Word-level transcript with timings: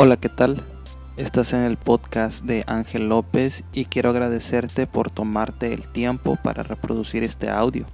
Hola, 0.00 0.16
¿qué 0.16 0.28
tal? 0.28 0.62
Estás 1.16 1.52
en 1.52 1.62
el 1.62 1.76
podcast 1.76 2.44
de 2.44 2.62
Ángel 2.68 3.08
López 3.08 3.64
y 3.72 3.86
quiero 3.86 4.10
agradecerte 4.10 4.86
por 4.86 5.10
tomarte 5.10 5.74
el 5.74 5.88
tiempo 5.88 6.38
para 6.40 6.62
reproducir 6.62 7.24
este 7.24 7.50
audio. 7.50 7.84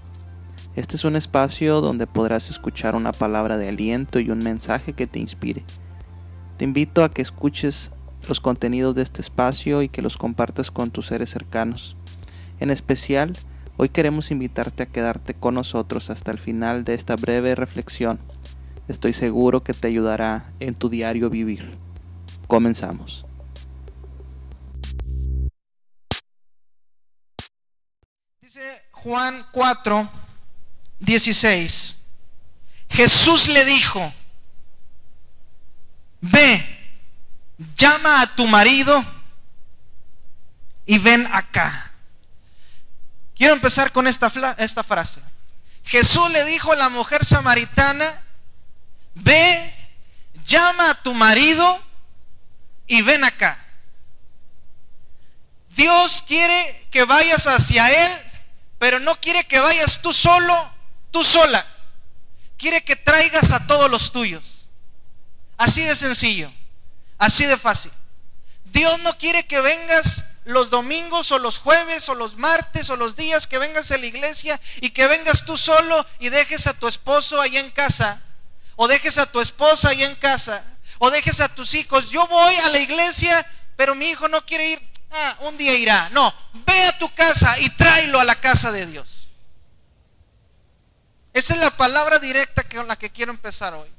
Este 0.76 0.96
es 0.96 1.06
un 1.06 1.16
espacio 1.16 1.80
donde 1.80 2.06
podrás 2.06 2.50
escuchar 2.50 2.94
una 2.94 3.12
palabra 3.12 3.56
de 3.56 3.70
aliento 3.70 4.20
y 4.20 4.28
un 4.28 4.40
mensaje 4.40 4.92
que 4.92 5.06
te 5.06 5.18
inspire. 5.18 5.64
Te 6.58 6.66
invito 6.66 7.04
a 7.04 7.08
que 7.08 7.22
escuches 7.22 7.90
los 8.28 8.38
contenidos 8.38 8.94
de 8.94 9.00
este 9.00 9.22
espacio 9.22 9.80
y 9.80 9.88
que 9.88 10.02
los 10.02 10.18
compartas 10.18 10.70
con 10.70 10.90
tus 10.90 11.06
seres 11.06 11.30
cercanos. 11.30 11.96
En 12.60 12.70
especial, 12.70 13.32
hoy 13.78 13.88
queremos 13.88 14.30
invitarte 14.30 14.82
a 14.82 14.92
quedarte 14.92 15.32
con 15.32 15.54
nosotros 15.54 16.10
hasta 16.10 16.32
el 16.32 16.38
final 16.38 16.84
de 16.84 16.92
esta 16.92 17.16
breve 17.16 17.54
reflexión. 17.54 18.18
Estoy 18.88 19.14
seguro 19.14 19.62
que 19.62 19.72
te 19.72 19.88
ayudará 19.88 20.52
en 20.60 20.74
tu 20.74 20.90
diario 20.90 21.30
vivir. 21.30 21.82
Comenzamos. 22.46 23.24
Dice 28.40 28.84
Juan 28.92 29.46
4, 29.52 30.08
16. 31.00 31.96
Jesús 32.90 33.48
le 33.48 33.64
dijo, 33.64 34.12
ve, 36.20 36.64
llama 37.76 38.22
a 38.22 38.34
tu 38.34 38.46
marido 38.46 39.04
y 40.86 40.98
ven 40.98 41.26
acá. 41.32 41.92
Quiero 43.36 43.54
empezar 43.54 43.90
con 43.92 44.06
esta, 44.06 44.32
esta 44.58 44.82
frase. 44.82 45.20
Jesús 45.84 46.30
le 46.30 46.44
dijo 46.44 46.72
a 46.72 46.76
la 46.76 46.88
mujer 46.88 47.24
samaritana, 47.24 48.06
ve, 49.14 49.74
llama 50.46 50.90
a 50.90 51.02
tu 51.02 51.14
marido 51.14 51.82
y 52.86 53.02
ven 53.02 53.24
acá. 53.24 53.64
Dios 55.70 56.22
quiere 56.26 56.86
que 56.90 57.04
vayas 57.04 57.46
hacia 57.46 57.90
Él, 57.90 58.12
pero 58.78 59.00
no 59.00 59.20
quiere 59.20 59.44
que 59.46 59.58
vayas 59.60 60.02
tú 60.02 60.12
solo, 60.12 60.54
tú 61.10 61.24
sola. 61.24 61.66
Quiere 62.56 62.84
que 62.84 62.96
traigas 62.96 63.50
a 63.52 63.66
todos 63.66 63.90
los 63.90 64.12
tuyos. 64.12 64.68
Así 65.56 65.82
de 65.82 65.96
sencillo, 65.96 66.52
así 67.18 67.44
de 67.44 67.56
fácil. 67.56 67.92
Dios 68.64 68.98
no 69.00 69.16
quiere 69.18 69.46
que 69.46 69.60
vengas 69.60 70.24
los 70.44 70.70
domingos 70.70 71.32
o 71.32 71.38
los 71.38 71.58
jueves 71.58 72.08
o 72.08 72.14
los 72.14 72.36
martes 72.36 72.90
o 72.90 72.96
los 72.96 73.16
días 73.16 73.46
que 73.46 73.58
vengas 73.58 73.90
a 73.90 73.98
la 73.98 74.06
iglesia 74.06 74.60
y 74.80 74.90
que 74.90 75.06
vengas 75.06 75.44
tú 75.44 75.56
solo 75.56 76.06
y 76.18 76.28
dejes 76.28 76.66
a 76.66 76.74
tu 76.74 76.86
esposo 76.86 77.40
allá 77.40 77.60
en 77.60 77.70
casa 77.70 78.22
o 78.76 78.86
dejes 78.88 79.18
a 79.18 79.26
tu 79.26 79.40
esposa 79.40 79.90
allá 79.90 80.06
en 80.06 80.16
casa 80.16 80.64
o 81.04 81.10
dejes 81.10 81.40
a 81.40 81.54
tus 81.54 81.74
hijos, 81.74 82.08
yo 82.08 82.26
voy 82.28 82.54
a 82.54 82.70
la 82.70 82.78
iglesia, 82.78 83.46
pero 83.76 83.94
mi 83.94 84.06
hijo 84.06 84.26
no 84.28 84.44
quiere 84.46 84.70
ir, 84.70 84.90
ah, 85.10 85.36
un 85.40 85.58
día 85.58 85.76
irá. 85.76 86.08
No, 86.10 86.32
ve 86.66 86.84
a 86.84 86.98
tu 86.98 87.12
casa 87.14 87.58
y 87.58 87.68
tráelo 87.70 88.18
a 88.18 88.24
la 88.24 88.40
casa 88.40 88.72
de 88.72 88.86
Dios. 88.86 89.28
Esa 91.34 91.52
es 91.52 91.60
la 91.60 91.76
palabra 91.76 92.18
directa 92.20 92.66
con 92.66 92.88
la 92.88 92.96
que 92.96 93.10
quiero 93.10 93.32
empezar 93.32 93.74
hoy. 93.74 93.90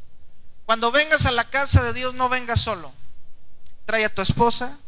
Cuando 0.66 0.92
vengas 0.92 1.28
a 1.28 1.32
la 1.32 1.44
casa 1.44 1.84
de 1.84 1.94
Dios, 1.94 2.16
no 2.16 2.28
vengas 2.28 2.62
solo. 2.62 2.92
Trae 3.86 4.06
a 4.06 4.14
tu 4.14 4.24
esposa, 4.24 4.80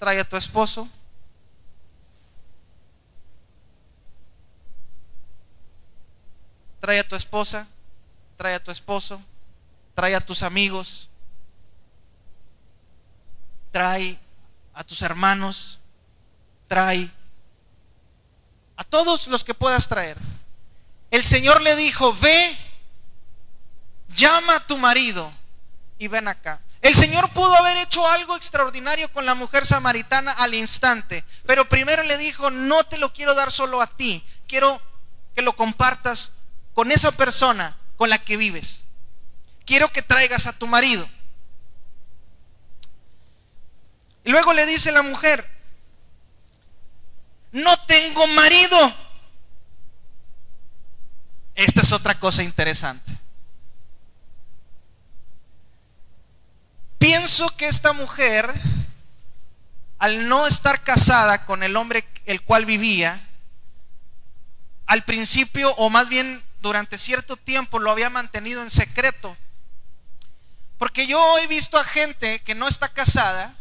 trae 0.00 0.18
a 0.18 0.28
tu 0.28 0.36
esposo. 0.36 0.88
Trae 6.80 6.98
a 6.98 7.06
tu 7.06 7.14
esposa, 7.14 7.68
trae 8.36 8.54
a 8.54 8.64
tu 8.64 8.72
esposo, 8.72 9.22
trae 9.94 10.16
a 10.16 10.20
tus 10.20 10.42
amigos, 10.42 11.09
trae 13.70 14.18
a 14.74 14.84
tus 14.84 15.02
hermanos, 15.02 15.78
trae 16.68 17.10
a 18.76 18.84
todos 18.84 19.26
los 19.26 19.44
que 19.44 19.54
puedas 19.54 19.88
traer. 19.88 20.16
El 21.10 21.24
Señor 21.24 21.60
le 21.60 21.76
dijo, 21.76 22.14
ve, 22.14 22.56
llama 24.14 24.56
a 24.56 24.66
tu 24.66 24.78
marido 24.78 25.32
y 25.98 26.08
ven 26.08 26.28
acá. 26.28 26.60
El 26.80 26.94
Señor 26.94 27.28
pudo 27.30 27.54
haber 27.56 27.76
hecho 27.76 28.06
algo 28.08 28.36
extraordinario 28.36 29.12
con 29.12 29.26
la 29.26 29.34
mujer 29.34 29.66
samaritana 29.66 30.32
al 30.32 30.54
instante, 30.54 31.24
pero 31.44 31.68
primero 31.68 32.02
le 32.04 32.16
dijo, 32.16 32.50
no 32.50 32.84
te 32.84 32.96
lo 32.96 33.12
quiero 33.12 33.34
dar 33.34 33.52
solo 33.52 33.82
a 33.82 33.86
ti, 33.86 34.24
quiero 34.46 34.80
que 35.34 35.42
lo 35.42 35.54
compartas 35.54 36.32
con 36.72 36.90
esa 36.90 37.12
persona 37.12 37.76
con 37.96 38.08
la 38.08 38.18
que 38.18 38.38
vives. 38.38 38.86
Quiero 39.66 39.92
que 39.92 40.00
traigas 40.00 40.46
a 40.46 40.52
tu 40.52 40.66
marido. 40.66 41.06
Y 44.08 44.09
luego 44.24 44.52
le 44.52 44.66
dice 44.66 44.92
la 44.92 45.02
mujer, 45.02 45.48
no 47.52 47.76
tengo 47.86 48.26
marido. 48.28 48.76
Esta 51.54 51.80
es 51.80 51.92
otra 51.92 52.18
cosa 52.18 52.42
interesante. 52.42 53.12
Pienso 56.98 57.48
que 57.56 57.66
esta 57.66 57.92
mujer, 57.92 58.52
al 59.98 60.28
no 60.28 60.46
estar 60.46 60.82
casada 60.82 61.46
con 61.46 61.62
el 61.62 61.76
hombre 61.76 62.06
el 62.26 62.42
cual 62.42 62.66
vivía, 62.66 63.26
al 64.86 65.04
principio, 65.04 65.72
o 65.76 65.88
más 65.88 66.08
bien 66.08 66.42
durante 66.60 66.98
cierto 66.98 67.36
tiempo, 67.36 67.78
lo 67.78 67.90
había 67.90 68.10
mantenido 68.10 68.62
en 68.62 68.70
secreto. 68.70 69.36
Porque 70.78 71.06
yo 71.06 71.38
he 71.38 71.46
visto 71.46 71.78
a 71.78 71.84
gente 71.84 72.40
que 72.40 72.54
no 72.54 72.68
está 72.68 72.88
casada 72.88 73.56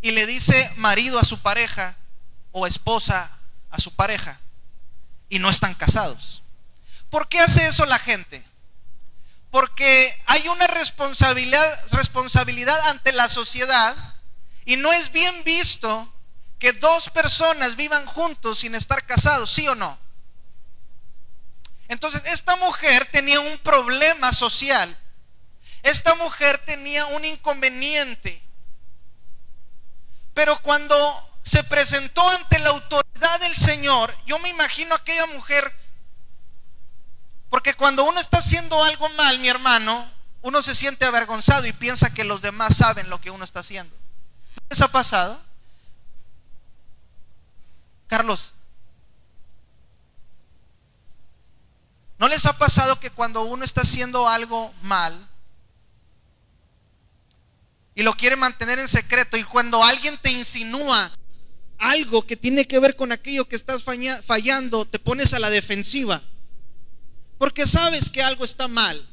y 0.00 0.12
le 0.12 0.26
dice 0.26 0.70
marido 0.76 1.18
a 1.18 1.24
su 1.24 1.38
pareja 1.40 1.96
o 2.52 2.66
esposa 2.66 3.30
a 3.70 3.80
su 3.80 3.94
pareja 3.94 4.40
y 5.28 5.38
no 5.38 5.50
están 5.50 5.74
casados. 5.74 6.42
¿Por 7.10 7.28
qué 7.28 7.40
hace 7.40 7.66
eso 7.66 7.86
la 7.86 7.98
gente? 7.98 8.44
Porque 9.50 10.20
hay 10.26 10.46
una 10.48 10.66
responsabilidad, 10.66 11.84
responsabilidad 11.90 12.78
ante 12.88 13.12
la 13.12 13.28
sociedad 13.28 13.96
y 14.64 14.76
no 14.76 14.92
es 14.92 15.12
bien 15.12 15.42
visto 15.44 16.12
que 16.58 16.72
dos 16.72 17.08
personas 17.10 17.76
vivan 17.76 18.04
juntos 18.06 18.58
sin 18.58 18.74
estar 18.74 19.06
casados, 19.06 19.50
¿sí 19.50 19.66
o 19.68 19.74
no? 19.74 19.98
Entonces, 21.88 22.22
esta 22.26 22.54
mujer 22.56 23.08
tenía 23.10 23.40
un 23.40 23.58
problema 23.58 24.32
social. 24.32 24.96
Esta 25.82 26.14
mujer 26.16 26.58
tenía 26.58 27.06
un 27.06 27.24
inconveniente. 27.24 28.42
Pero 30.38 30.56
cuando 30.62 30.94
se 31.42 31.64
presentó 31.64 32.22
ante 32.28 32.60
la 32.60 32.70
autoridad 32.70 33.40
del 33.40 33.56
Señor, 33.56 34.14
yo 34.24 34.38
me 34.38 34.48
imagino 34.48 34.94
a 34.94 34.98
aquella 34.98 35.26
mujer, 35.34 35.64
porque 37.50 37.74
cuando 37.74 38.04
uno 38.04 38.20
está 38.20 38.38
haciendo 38.38 38.80
algo 38.84 39.08
mal, 39.08 39.40
mi 39.40 39.48
hermano, 39.48 40.08
uno 40.42 40.62
se 40.62 40.76
siente 40.76 41.04
avergonzado 41.06 41.66
y 41.66 41.72
piensa 41.72 42.14
que 42.14 42.22
los 42.22 42.40
demás 42.40 42.76
saben 42.76 43.10
lo 43.10 43.20
que 43.20 43.32
uno 43.32 43.44
está 43.44 43.58
haciendo. 43.58 43.92
¿Les 44.70 44.80
ha 44.80 44.86
pasado? 44.86 45.42
Carlos, 48.06 48.52
¿no 52.16 52.28
les 52.28 52.46
ha 52.46 52.56
pasado 52.56 53.00
que 53.00 53.10
cuando 53.10 53.42
uno 53.42 53.64
está 53.64 53.80
haciendo 53.80 54.28
algo 54.28 54.72
mal, 54.82 55.27
y 57.98 58.04
lo 58.04 58.14
quiere 58.14 58.36
mantener 58.36 58.78
en 58.78 58.86
secreto. 58.86 59.36
Y 59.36 59.42
cuando 59.42 59.82
alguien 59.82 60.16
te 60.22 60.30
insinúa 60.30 61.12
algo 61.78 62.24
que 62.24 62.36
tiene 62.36 62.64
que 62.64 62.78
ver 62.78 62.94
con 62.94 63.10
aquello 63.10 63.48
que 63.48 63.56
estás 63.56 63.82
fallando, 64.24 64.84
te 64.84 65.00
pones 65.00 65.34
a 65.34 65.40
la 65.40 65.50
defensiva. 65.50 66.22
Porque 67.38 67.66
sabes 67.66 68.08
que 68.08 68.22
algo 68.22 68.44
está 68.44 68.68
mal. 68.68 69.04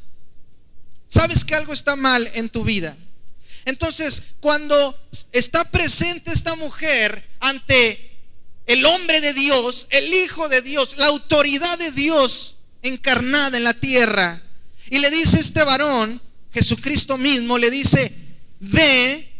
Sabes 1.07 1.43
que 1.43 1.55
algo 1.55 1.73
está 1.73 1.95
mal 1.95 2.29
en 2.35 2.47
tu 2.47 2.63
vida. 2.63 2.95
Entonces, 3.65 4.21
cuando 4.39 4.75
está 5.31 5.71
presente 5.71 6.31
esta 6.31 6.55
mujer 6.57 7.27
ante 7.39 8.19
el 8.67 8.85
hombre 8.85 9.19
de 9.19 9.33
Dios, 9.33 9.87
el 9.89 10.13
Hijo 10.13 10.47
de 10.47 10.61
Dios, 10.61 10.97
la 10.97 11.07
autoridad 11.07 11.79
de 11.79 11.91
Dios 11.91 12.57
encarnada 12.83 13.57
en 13.57 13.63
la 13.63 13.73
tierra, 13.73 14.43
y 14.91 14.99
le 14.99 15.09
dice 15.09 15.39
este 15.39 15.63
varón, 15.63 16.21
Jesucristo 16.53 17.17
mismo, 17.17 17.57
le 17.57 17.71
dice, 17.71 18.24
ve, 18.59 19.31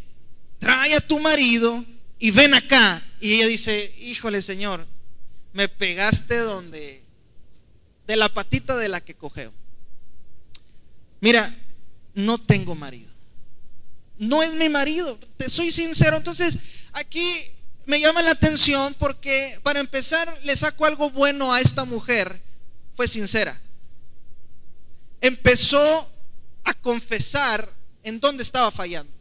trae 0.59 0.95
a 0.95 1.01
tu 1.01 1.19
marido 1.19 1.83
y 2.19 2.31
ven 2.31 2.53
acá. 2.53 3.01
Y 3.19 3.35
ella 3.35 3.47
dice, 3.47 3.93
híjole 3.99 4.41
Señor, 4.41 4.85
me 5.53 5.69
pegaste 5.69 6.37
donde, 6.37 7.03
de 8.07 8.15
la 8.15 8.33
patita 8.33 8.75
de 8.77 8.89
la 8.89 9.01
que 9.01 9.15
cogeo. 9.15 9.53
Mira, 11.21 11.55
no 12.13 12.37
tengo 12.37 12.75
marido. 12.75 13.11
No 14.17 14.43
es 14.43 14.53
mi 14.53 14.69
marido, 14.69 15.19
te 15.37 15.49
soy 15.49 15.71
sincero. 15.71 16.17
Entonces, 16.17 16.57
aquí 16.93 17.25
me 17.85 17.99
llama 17.99 18.21
la 18.21 18.31
atención 18.31 18.95
porque 18.97 19.59
para 19.63 19.79
empezar 19.79 20.33
le 20.43 20.55
saco 20.55 20.85
algo 20.85 21.09
bueno 21.09 21.53
a 21.53 21.61
esta 21.61 21.85
mujer. 21.85 22.41
Fue 22.95 23.07
sincera. 23.07 23.59
Empezó 25.21 26.11
a 26.63 26.73
confesar 26.73 27.69
en 28.05 28.19
dónde 28.19 28.43
estaba 28.43 28.71
fallando. 28.71 29.11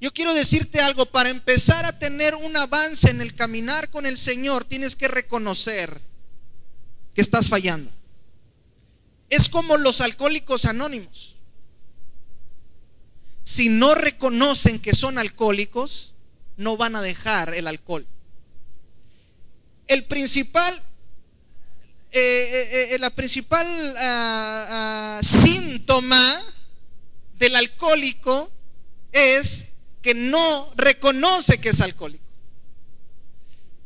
Yo 0.00 0.12
quiero 0.12 0.34
decirte 0.34 0.80
algo, 0.80 1.06
para 1.06 1.28
empezar 1.30 1.84
a 1.84 1.96
tener 1.96 2.34
un 2.34 2.56
avance 2.56 3.08
en 3.08 3.20
el 3.20 3.36
caminar 3.36 3.88
con 3.90 4.04
el 4.04 4.18
Señor, 4.18 4.64
tienes 4.64 4.96
que 4.96 5.06
reconocer 5.06 6.00
que 7.14 7.20
estás 7.20 7.48
fallando. 7.48 7.92
Es 9.30 9.48
como 9.48 9.76
los 9.76 10.00
alcohólicos 10.00 10.64
anónimos. 10.64 11.36
Si 13.44 13.68
no 13.68 13.94
reconocen 13.94 14.80
que 14.80 14.94
son 14.94 15.18
alcohólicos, 15.18 16.14
no 16.56 16.76
van 16.76 16.96
a 16.96 17.02
dejar 17.02 17.54
el 17.54 17.68
alcohol. 17.68 18.06
El 19.86 20.04
principal, 20.06 20.74
eh, 22.10 22.18
eh, 22.20 22.94
eh, 22.94 22.98
la 22.98 23.10
principal 23.10 23.66
ah, 23.98 24.66
ah, 24.68 25.20
síntoma 25.22 26.42
del 27.42 27.56
alcohólico 27.56 28.52
es 29.10 29.66
que 30.00 30.14
no 30.14 30.72
reconoce 30.76 31.60
que 31.60 31.70
es 31.70 31.80
alcohólico. 31.80 32.22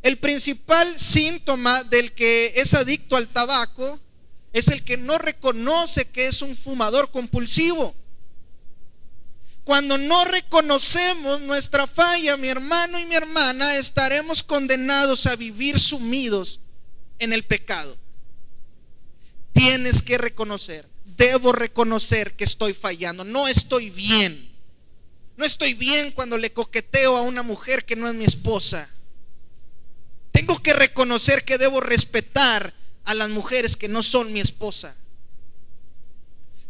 El 0.02 0.18
principal 0.18 0.86
síntoma 1.00 1.82
del 1.84 2.12
que 2.12 2.52
es 2.56 2.74
adicto 2.74 3.16
al 3.16 3.28
tabaco 3.28 3.98
es 4.52 4.68
el 4.68 4.84
que 4.84 4.98
no 4.98 5.16
reconoce 5.16 6.04
que 6.10 6.26
es 6.26 6.42
un 6.42 6.54
fumador 6.54 7.10
compulsivo. 7.10 7.96
Cuando 9.64 9.96
no 9.96 10.26
reconocemos 10.26 11.40
nuestra 11.40 11.86
falla, 11.86 12.36
mi 12.36 12.48
hermano 12.48 12.98
y 12.98 13.06
mi 13.06 13.14
hermana, 13.14 13.76
estaremos 13.76 14.42
condenados 14.42 15.24
a 15.24 15.34
vivir 15.34 15.80
sumidos 15.80 16.60
en 17.18 17.32
el 17.32 17.42
pecado. 17.42 17.96
Tienes 19.54 20.02
que 20.02 20.18
reconocer, 20.18 20.86
debo 21.16 21.52
reconocer 21.52 22.36
que 22.36 22.44
estoy 22.44 22.72
fallando, 22.72 23.24
no 23.24 23.48
estoy 23.48 23.90
bien. 23.90 24.54
No 25.36 25.44
estoy 25.44 25.74
bien 25.74 26.12
cuando 26.12 26.38
le 26.38 26.52
coqueteo 26.52 27.16
a 27.16 27.22
una 27.22 27.42
mujer 27.42 27.84
que 27.84 27.96
no 27.96 28.08
es 28.08 28.14
mi 28.14 28.24
esposa. 28.24 28.88
Tengo 30.32 30.62
que 30.62 30.72
reconocer 30.72 31.44
que 31.44 31.58
debo 31.58 31.80
respetar 31.80 32.72
a 33.04 33.14
las 33.14 33.28
mujeres 33.28 33.76
que 33.76 33.88
no 33.88 34.02
son 34.02 34.32
mi 34.32 34.40
esposa. 34.40 34.96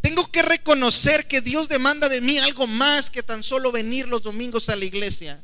Tengo 0.00 0.31
que 0.31 0.43
reconocer 0.43 1.26
que 1.26 1.40
Dios 1.40 1.69
demanda 1.69 2.08
de 2.08 2.20
mí 2.20 2.38
algo 2.38 2.66
más 2.66 3.10
que 3.10 3.22
tan 3.22 3.42
solo 3.42 3.72
venir 3.72 4.08
los 4.08 4.22
domingos 4.22 4.69
a 4.69 4.76
la 4.76 4.84
iglesia. 4.84 5.42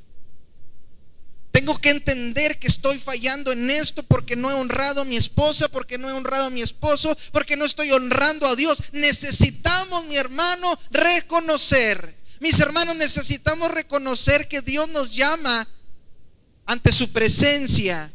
Tengo 1.52 1.78
que 1.78 1.90
entender 1.90 2.58
que 2.58 2.66
estoy 2.66 2.99
fallando 2.99 3.52
en 3.52 3.70
esto 3.70 4.02
porque 4.02 4.37
no 4.37 4.50
he 4.50 4.54
honrado 4.54 5.02
a 5.02 5.04
mi 5.04 5.16
esposa, 5.16 5.69
porque 5.69 5.99
no 5.99 6.08
he 6.08 6.12
honrado 6.12 6.46
a 6.46 6.50
mi 6.50 6.62
esposo, 6.62 7.16
porque 7.31 7.56
no 7.56 7.64
estoy 7.64 7.93
honrando 7.93 8.46
a 8.46 8.56
Dios. 8.56 8.82
Necesitamos, 8.93 10.06
mi 10.06 10.16
hermano, 10.16 10.78
reconocer 10.90 12.22
mis 12.43 12.58
hermanos, 12.58 12.96
necesitamos 12.96 13.70
reconocer 13.70 14.49
que 14.49 14.62
Dios 14.62 14.88
nos 14.88 15.14
llama 15.14 15.69
ante 16.66 16.90
su 16.90 17.12
presencia, 17.12 18.12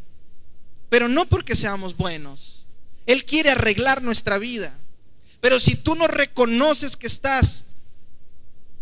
pero 0.89 1.07
no 1.07 1.23
porque 1.29 1.55
seamos 1.55 1.95
buenos. 1.95 2.65
Él 3.05 3.23
quiere 3.23 3.51
arreglar 3.51 4.01
nuestra 4.01 4.37
vida. 4.37 4.77
Pero 5.39 5.61
si 5.61 5.77
tú 5.77 5.95
no 5.95 6.09
reconoces 6.09 6.97
que 6.97 7.07
estás 7.07 7.67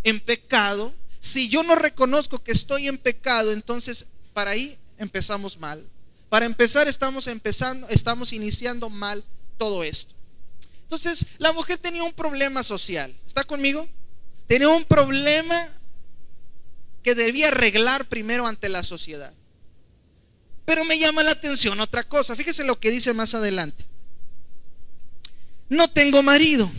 en 0.03 0.19
pecado, 0.19 0.95
si 1.19 1.47
yo 1.47 1.61
no 1.61 1.75
reconozco 1.75 2.43
que 2.43 2.51
estoy 2.51 2.87
en 2.87 2.97
pecado, 2.97 3.51
entonces 3.51 4.07
para 4.35 4.51
ahí 4.51 4.77
empezamos 4.97 5.57
mal. 5.57 5.81
Para 6.27 6.45
empezar 6.45 6.89
estamos 6.89 7.27
empezando, 7.27 7.87
estamos 7.87 8.33
iniciando 8.33 8.89
mal 8.89 9.23
todo 9.57 9.81
esto. 9.81 10.13
Entonces, 10.81 11.27
la 11.37 11.53
mujer 11.53 11.77
tenía 11.77 12.03
un 12.03 12.11
problema 12.11 12.61
social. 12.61 13.15
¿Está 13.25 13.45
conmigo? 13.45 13.87
Tenía 14.45 14.67
un 14.67 14.83
problema 14.83 15.55
que 17.01 17.15
debía 17.15 17.47
arreglar 17.47 18.09
primero 18.09 18.45
ante 18.45 18.67
la 18.67 18.83
sociedad. 18.83 19.33
Pero 20.65 20.83
me 20.83 20.99
llama 20.99 21.23
la 21.23 21.31
atención 21.31 21.79
otra 21.79 22.03
cosa. 22.03 22.35
Fíjese 22.35 22.65
lo 22.65 22.77
que 22.77 22.91
dice 22.91 23.13
más 23.13 23.35
adelante. 23.35 23.85
No 25.69 25.87
tengo 25.87 26.21
marido. 26.23 26.69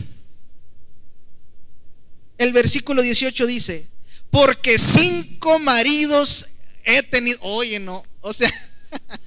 El 2.37 2.53
versículo 2.53 3.01
18 3.01 3.47
dice, 3.47 3.89
porque 4.31 4.79
cinco 4.79 5.59
maridos 5.61 6.49
he 6.87 7.03
tenido. 7.03 7.39
Oye, 7.43 7.79
no. 7.79 8.03
O 8.23 8.33
sea, 8.33 8.51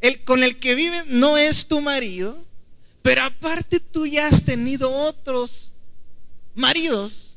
el 0.00 0.22
con 0.22 0.44
el 0.44 0.60
que 0.60 0.76
vives 0.76 1.06
no 1.06 1.36
es 1.36 1.66
tu 1.66 1.80
marido, 1.80 2.46
pero 3.02 3.24
aparte 3.24 3.80
tú 3.80 4.06
ya 4.06 4.28
has 4.28 4.44
tenido 4.44 4.90
otros 4.90 5.72
maridos, 6.54 7.36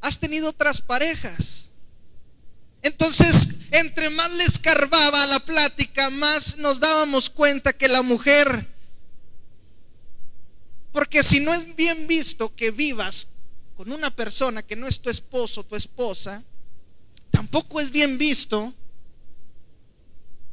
has 0.00 0.18
tenido 0.18 0.48
otras 0.48 0.80
parejas. 0.80 1.68
Entonces, 2.82 3.60
entre 3.70 4.10
más 4.10 4.30
le 4.32 4.44
escarbaba 4.44 5.26
la 5.26 5.40
plática, 5.40 6.10
más 6.10 6.58
nos 6.58 6.80
dábamos 6.80 7.30
cuenta 7.30 7.72
que 7.72 7.88
la 7.88 8.02
mujer, 8.02 8.70
porque 10.92 11.24
si 11.24 11.40
no 11.40 11.52
es 11.54 11.74
bien 11.74 12.06
visto 12.06 12.54
que 12.54 12.70
vivas 12.70 13.26
con 13.76 13.92
una 13.92 14.14
persona 14.14 14.62
que 14.62 14.76
no 14.76 14.86
es 14.86 15.00
tu 15.00 15.10
esposo, 15.10 15.64
tu 15.64 15.76
esposa, 15.76 16.42
tampoco 17.30 17.80
es 17.80 17.90
bien 17.90 18.18
visto 18.18 18.72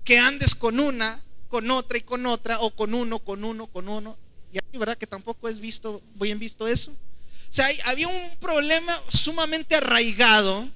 que 0.04 0.18
andes 0.18 0.56
con 0.56 0.80
una, 0.80 1.24
con 1.48 1.70
otra 1.70 1.98
y 1.98 2.02
con 2.02 2.26
otra, 2.26 2.60
o 2.60 2.72
con 2.72 2.94
uno, 2.94 3.20
con 3.20 3.44
uno, 3.44 3.68
con 3.68 3.88
uno. 3.88 4.18
Y 4.52 4.58
aquí, 4.58 4.78
¿verdad? 4.78 4.98
Que 4.98 5.08
tampoco 5.08 5.48
es 5.48 5.60
visto, 5.60 6.02
bien 6.16 6.40
visto 6.40 6.68
eso. 6.68 6.92
O 6.92 7.54
sea, 7.54 7.68
había 7.86 8.08
un 8.08 8.36
problema 8.40 8.94
sumamente 9.10 9.76
arraigado 9.76 10.68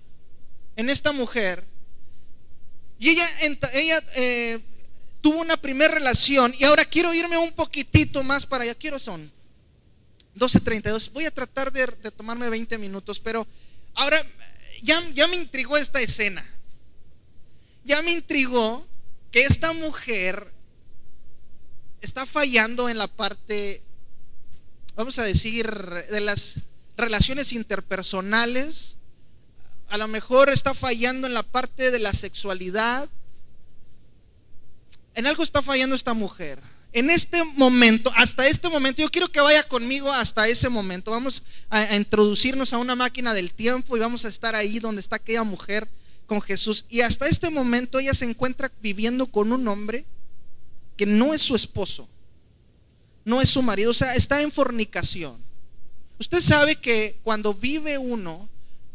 en 0.75 0.89
esta 0.89 1.11
mujer. 1.11 1.63
Y 2.99 3.09
ella, 3.09 3.27
ella 3.73 4.03
eh, 4.15 4.63
tuvo 5.21 5.39
una 5.39 5.57
primera 5.57 5.93
relación. 5.93 6.53
Y 6.59 6.65
ahora 6.65 6.85
quiero 6.85 7.13
irme 7.13 7.37
un 7.37 7.53
poquitito 7.53 8.23
más 8.23 8.45
para 8.45 8.63
allá. 8.63 8.75
Quiero 8.75 8.99
son 8.99 9.31
12.32. 10.35 11.11
Voy 11.11 11.25
a 11.25 11.31
tratar 11.31 11.71
de, 11.71 11.87
tomarme 12.11 12.49
20 12.49 12.77
minutos, 12.77 13.19
pero 13.19 13.47
ahora 13.93 14.21
ya 14.81 15.27
me 15.27 15.35
intrigó 15.35 15.77
esta 15.77 16.01
escena. 16.01 16.45
Ya 17.83 18.01
me 18.01 18.11
intrigó 18.11 18.85
que 19.31 19.43
esta 19.43 19.73
mujer 19.73 20.51
está 22.01 22.25
fallando 22.25 22.89
en 22.89 22.97
la 22.97 23.07
parte, 23.07 23.81
vamos 24.95 25.19
a 25.19 25.23
decir, 25.23 25.69
de 25.69 26.21
las 26.21 26.61
relaciones 26.97 27.53
interpersonales. 27.53 28.97
A 29.89 29.97
lo 29.97 30.07
mejor 30.07 30.49
está 30.49 30.73
fallando 30.73 31.27
en 31.27 31.33
la 31.33 31.43
parte 31.43 31.91
de 31.91 31.99
la 31.99 32.13
sexualidad. 32.13 33.09
En 35.13 35.27
algo 35.27 35.43
está 35.43 35.61
fallando 35.61 35.95
esta 35.95 36.13
mujer. 36.13 36.74
En 36.95 37.09
este 37.09 37.43
momento, 37.43 38.09
hasta 38.15 38.47
este 38.47 38.69
momento, 38.69 39.01
yo 39.01 39.11
quiero 39.11 39.29
que 39.29 39.41
vaya 39.41 39.63
conmigo 39.63 40.09
hasta 40.13 40.47
ese 40.47 40.69
momento. 40.69 41.11
Vamos 41.11 41.43
a, 41.69 41.93
introducirnos 41.93 42.71
a 42.71 42.77
una 42.77 42.95
máquina 42.95 43.33
del 43.33 43.51
tiempo 43.51 43.97
y 43.97 43.99
vamos 43.99 44.23
a 44.23 44.29
estar 44.29 44.55
ahí 44.55 44.79
donde 44.79 45.01
está 45.01 45.17
aquella 45.17 45.43
mujer 45.43 45.89
con 46.25 46.41
Jesús. 46.41 46.85
Y 46.87 47.01
hasta 47.01 47.27
este 47.27 47.49
momento 47.49 47.99
ella 47.99 48.13
se 48.13 48.23
encuentra 48.23 48.71
viviendo 48.81 49.25
con 49.27 49.51
un 49.51 49.67
hombre 49.67 50.05
que 50.95 51.05
no 51.05 51.33
es 51.33 51.41
su 51.41 51.57
esposo, 51.57 52.07
no 53.25 53.41
es 53.41 53.49
su 53.49 53.61
marido, 53.61 53.91
o 53.91 53.93
sea, 53.93 54.15
está 54.15 54.41
en 54.41 54.49
fornicación. 54.49 55.35
Usted 56.17 56.39
sabe 56.39 56.77
que 56.77 57.19
cuando 57.23 57.53
vive 57.53 57.97
uno 57.97 58.47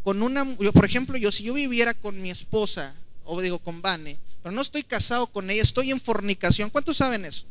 con 0.04 0.23
una, 0.23 0.47
por 0.57 0.87
ejemplo, 0.87 1.19
yo 1.19 1.30
si 1.30 1.42
yo 1.42 1.52
viviera 1.52 1.92
con 1.92 2.23
mi 2.23 2.30
esposa, 2.30 2.95
o 3.26 3.42
digo 3.42 3.59
con 3.59 3.83
Vane, 3.83 4.16
pero 4.42 4.52
no 4.52 4.62
estoy 4.62 4.85
casado 4.85 5.26
con 5.26 5.50
ella, 5.50 5.61
estoy 5.61 5.90
en 5.90 6.00
fornicación. 6.00 6.71
¿Cuántos 6.71 6.97
saben 6.97 7.26
eso? 7.26 7.50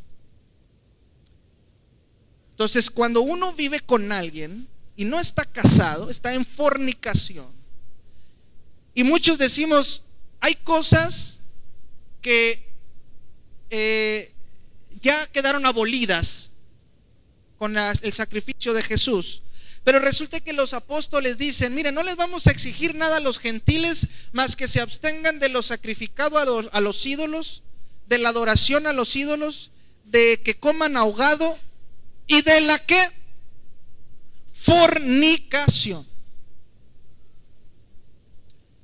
Entonces, 2.60 2.90
cuando 2.90 3.22
uno 3.22 3.54
vive 3.54 3.80
con 3.80 4.12
alguien 4.12 4.68
y 4.94 5.06
no 5.06 5.18
está 5.18 5.46
casado, 5.46 6.10
está 6.10 6.34
en 6.34 6.44
fornicación. 6.44 7.50
Y 8.92 9.02
muchos 9.02 9.38
decimos, 9.38 10.02
hay 10.40 10.56
cosas 10.56 11.40
que 12.20 12.62
eh, 13.70 14.34
ya 15.00 15.26
quedaron 15.28 15.64
abolidas 15.64 16.50
con 17.56 17.78
el 17.78 18.12
sacrificio 18.12 18.74
de 18.74 18.82
Jesús. 18.82 19.40
Pero 19.82 19.98
resulta 19.98 20.40
que 20.40 20.52
los 20.52 20.74
apóstoles 20.74 21.38
dicen, 21.38 21.74
miren, 21.74 21.94
no 21.94 22.02
les 22.02 22.16
vamos 22.16 22.46
a 22.46 22.50
exigir 22.50 22.94
nada 22.94 23.16
a 23.16 23.20
los 23.20 23.38
gentiles 23.38 24.08
más 24.32 24.54
que 24.54 24.68
se 24.68 24.82
abstengan 24.82 25.38
de 25.38 25.48
lo 25.48 25.62
sacrificado 25.62 26.36
a 26.70 26.80
los 26.82 27.06
ídolos, 27.06 27.62
de 28.06 28.18
la 28.18 28.28
adoración 28.28 28.86
a 28.86 28.92
los 28.92 29.16
ídolos, 29.16 29.70
de 30.04 30.42
que 30.44 30.58
coman 30.58 30.98
ahogado 30.98 31.58
y 32.30 32.42
de 32.42 32.60
la 32.60 32.78
que 32.78 32.96
fornicación. 34.52 36.06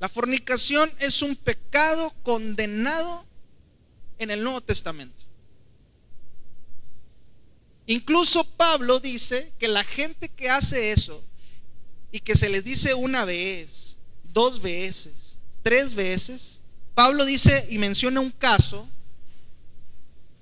La 0.01 0.09
fornicación 0.09 0.91
es 0.99 1.23
un 1.23 1.37
pecado 1.37 2.13
condenado 2.25 3.25
en 4.19 4.33
el 4.33 4.43
Nuevo 4.43 4.61
Testamento. 4.63 5.23
Incluso 7.87 8.45
Pablo 8.57 8.99
dice 8.99 9.53
que 9.61 9.69
la 9.69 9.85
gente 9.85 10.29
que 10.29 10.51
hace 10.51 10.91
eso 10.91 11.23
y 12.11 12.19
que 12.19 12.35
se 12.35 12.49
les 12.49 12.65
dice 12.65 12.95
una 12.95 13.25
vez, 13.25 13.97
dos 14.25 14.61
veces, 14.61 15.39
tres 15.63 15.95
veces, 15.95 16.63
Pablo 16.97 17.25
dice 17.25 17.65
y 17.71 17.79
menciona 17.79 18.19
un 18.19 18.33
caso 18.33 18.89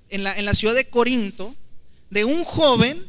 en 0.09 0.23
la, 0.23 0.35
en 0.35 0.45
la 0.45 0.55
ciudad 0.55 0.73
de 0.73 0.89
Corinto 0.89 1.55
de 2.15 2.23
un 2.23 2.45
joven 2.45 3.05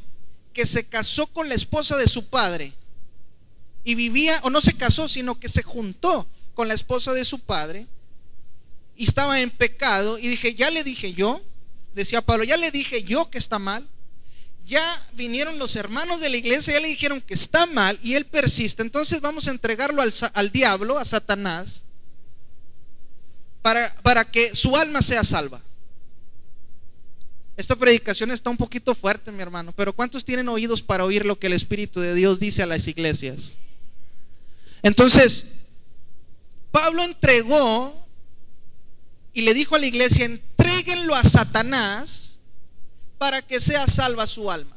que 0.53 0.67
se 0.67 0.89
casó 0.89 1.29
con 1.29 1.49
la 1.49 1.55
esposa 1.55 1.97
de 1.97 2.09
su 2.09 2.27
padre 2.27 2.73
y 3.85 3.95
vivía, 3.95 4.41
o 4.43 4.51
no 4.51 4.61
se 4.61 4.77
casó, 4.77 5.09
sino 5.09 5.39
que 5.39 5.49
se 5.49 5.63
juntó 5.63 6.27
con 6.55 6.67
la 6.67 6.75
esposa 6.75 7.13
de 7.13 7.25
su 7.25 7.39
padre 7.39 7.87
y 8.97 9.05
estaba 9.05 9.41
en 9.41 9.51
pecado 9.51 10.19
y 10.19 10.27
dije, 10.27 10.57
ya 10.57 10.71
le 10.71 10.83
dije 10.83 11.13
yo, 11.13 11.41
decía 11.95 12.21
Pablo, 12.21 12.43
ya 12.43 12.57
le 12.57 12.73
dije 12.73 13.05
yo 13.05 13.31
que 13.31 13.39
está 13.39 13.61
mal, 13.61 13.89
ya 14.65 14.83
vinieron 15.13 15.57
los 15.61 15.77
hermanos 15.77 16.19
de 16.19 16.29
la 16.29 16.39
iglesia, 16.39 16.75
ya 16.75 16.81
le 16.81 16.89
dijeron 16.89 17.21
que 17.21 17.35
está 17.35 17.67
mal 17.67 17.97
y 18.03 18.15
él 18.15 18.27
persiste, 18.27 18.83
entonces 18.83 19.21
vamos 19.21 19.47
a 19.47 19.53
entregarlo 19.53 20.03
al, 20.03 20.13
al 20.33 20.51
diablo, 20.51 20.99
a 20.99 21.05
Satanás, 21.05 21.85
para, 23.63 23.95
para 24.03 24.25
que 24.25 24.57
su 24.57 24.77
alma 24.77 25.01
sea 25.01 25.23
salva. 25.23 25.63
Esta 27.57 27.75
predicación 27.75 28.31
está 28.31 28.51
un 28.51 28.59
poquito 28.59 28.95
fuerte, 28.95 29.33
mi 29.33 29.41
hermano, 29.41 29.73
pero 29.73 29.95
¿cuántos 29.95 30.25
tienen 30.25 30.49
oídos 30.49 30.83
para 30.83 31.05
oír 31.05 31.25
lo 31.25 31.39
que 31.39 31.47
el 31.47 31.55
Espíritu 31.55 32.01
de 32.01 32.15
Dios 32.15 32.39
dice 32.39 32.63
a 32.63 32.67
las 32.67 32.87
iglesias? 32.87 33.57
Entonces, 34.83 35.47
Pablo 36.71 37.03
entregó 37.03 38.07
y 39.33 39.41
le 39.43 39.55
dijo 39.55 39.75
a 39.75 39.79
la 39.79 39.87
iglesia, 39.87 40.27
entréguenlo 40.27 41.15
a 41.15 41.25
Satanás 41.25 42.39
para 43.17 43.41
que 43.41 43.61
sea 43.61 43.87
salva 43.87 44.27
su 44.27 44.51
alma. 44.51 44.77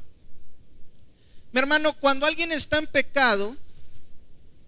Mi 1.52 1.60
hermano, 1.60 1.92
cuando 1.94 2.26
alguien 2.26 2.52
está 2.54 2.78
en 2.78 2.88
pecado 2.88 3.58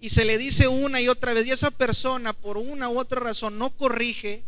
y 0.02 0.10
se 0.10 0.26
le 0.26 0.38
dice 0.38 0.68
una 0.68 1.00
y 1.00 1.08
otra 1.08 1.34
vez 1.34 1.46
y 1.46 1.52
esa 1.52 1.72
persona 1.72 2.34
por 2.34 2.58
una 2.58 2.90
u 2.90 3.00
otra 3.00 3.22
razón 3.22 3.58
no 3.58 3.70
corrige 3.70 4.44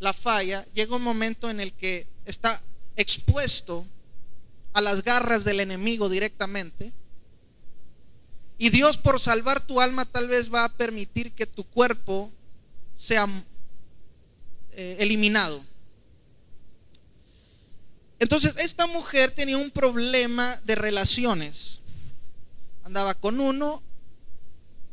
la 0.00 0.12
falla, 0.12 0.66
llega 0.74 0.96
un 0.96 1.02
momento 1.02 1.48
en 1.48 1.60
el 1.60 1.72
que 1.72 2.06
está 2.26 2.62
expuesto 2.96 3.86
a 4.72 4.80
las 4.80 5.02
garras 5.02 5.44
del 5.44 5.60
enemigo 5.60 6.08
directamente. 6.08 6.92
Y 8.58 8.70
Dios 8.70 8.96
por 8.96 9.20
salvar 9.20 9.60
tu 9.60 9.80
alma 9.80 10.04
tal 10.04 10.28
vez 10.28 10.52
va 10.52 10.64
a 10.64 10.72
permitir 10.72 11.32
que 11.32 11.46
tu 11.46 11.64
cuerpo 11.64 12.30
sea 12.96 13.26
eh, 14.72 14.96
eliminado. 15.00 15.64
Entonces, 18.18 18.54
esta 18.58 18.86
mujer 18.86 19.32
tenía 19.32 19.58
un 19.58 19.70
problema 19.70 20.60
de 20.64 20.76
relaciones. 20.76 21.80
Andaba 22.84 23.14
con 23.14 23.40
uno 23.40 23.82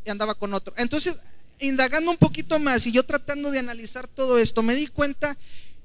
y 0.05 0.09
andaba 0.09 0.35
con 0.35 0.53
otro. 0.53 0.73
Entonces, 0.77 1.19
indagando 1.59 2.11
un 2.11 2.17
poquito 2.17 2.59
más 2.59 2.85
y 2.87 2.91
yo 2.91 3.03
tratando 3.03 3.51
de 3.51 3.59
analizar 3.59 4.07
todo 4.07 4.39
esto, 4.39 4.63
me 4.63 4.75
di 4.75 4.87
cuenta 4.87 5.37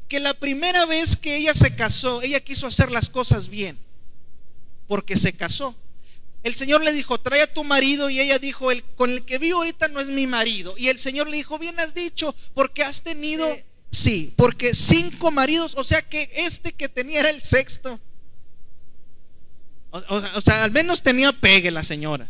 que 0.08 0.20
la 0.20 0.34
primera 0.34 0.86
vez 0.86 1.16
que 1.16 1.36
ella 1.36 1.54
se 1.54 1.74
casó, 1.74 2.22
ella 2.22 2.40
quiso 2.40 2.66
hacer 2.66 2.90
las 2.90 3.10
cosas 3.10 3.48
bien, 3.48 3.78
porque 4.86 5.16
se 5.16 5.32
casó. 5.32 5.74
El 6.42 6.54
Señor 6.54 6.82
le 6.84 6.92
dijo, 6.92 7.18
trae 7.18 7.42
a 7.42 7.52
tu 7.52 7.64
marido 7.64 8.08
y 8.08 8.20
ella 8.20 8.38
dijo, 8.38 8.70
el 8.70 8.84
con 8.84 9.10
el 9.10 9.24
que 9.24 9.38
vivo 9.38 9.58
ahorita 9.58 9.88
no 9.88 10.00
es 10.00 10.06
mi 10.06 10.28
marido. 10.28 10.74
Y 10.78 10.88
el 10.88 10.98
Señor 10.98 11.28
le 11.28 11.36
dijo, 11.36 11.58
bien 11.58 11.78
has 11.80 11.92
dicho, 11.92 12.34
porque 12.54 12.84
has 12.84 13.02
tenido, 13.02 13.44
sí, 13.90 14.32
porque 14.36 14.74
cinco 14.74 15.32
maridos, 15.32 15.74
o 15.76 15.82
sea 15.82 16.02
que 16.02 16.30
este 16.34 16.72
que 16.72 16.88
tenía 16.88 17.20
era 17.20 17.30
el 17.30 17.42
sexto. 17.42 17.98
O, 19.90 19.98
o 19.98 20.40
sea, 20.40 20.62
al 20.62 20.70
menos 20.70 21.02
tenía 21.02 21.32
pegue 21.32 21.70
la 21.72 21.82
señora. 21.82 22.28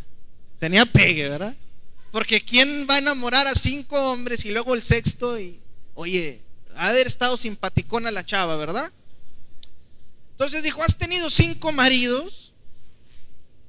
Tenía 0.58 0.86
pegue, 0.86 1.28
¿verdad? 1.28 1.54
Porque 2.10 2.42
¿quién 2.42 2.86
va 2.88 2.94
a 2.94 2.98
enamorar 2.98 3.46
a 3.46 3.54
cinco 3.54 4.10
hombres 4.10 4.46
y 4.46 4.50
luego 4.50 4.74
el 4.74 4.82
sexto 4.82 5.38
y, 5.38 5.60
oye, 5.94 6.40
ha 6.76 6.88
haber 6.88 7.06
estado 7.06 7.36
simpaticona 7.36 8.10
la 8.10 8.24
chava, 8.24 8.56
¿verdad? 8.56 8.92
Entonces 10.32 10.62
dijo, 10.62 10.82
has 10.82 10.96
tenido 10.96 11.30
cinco 11.30 11.72
maridos. 11.72 12.52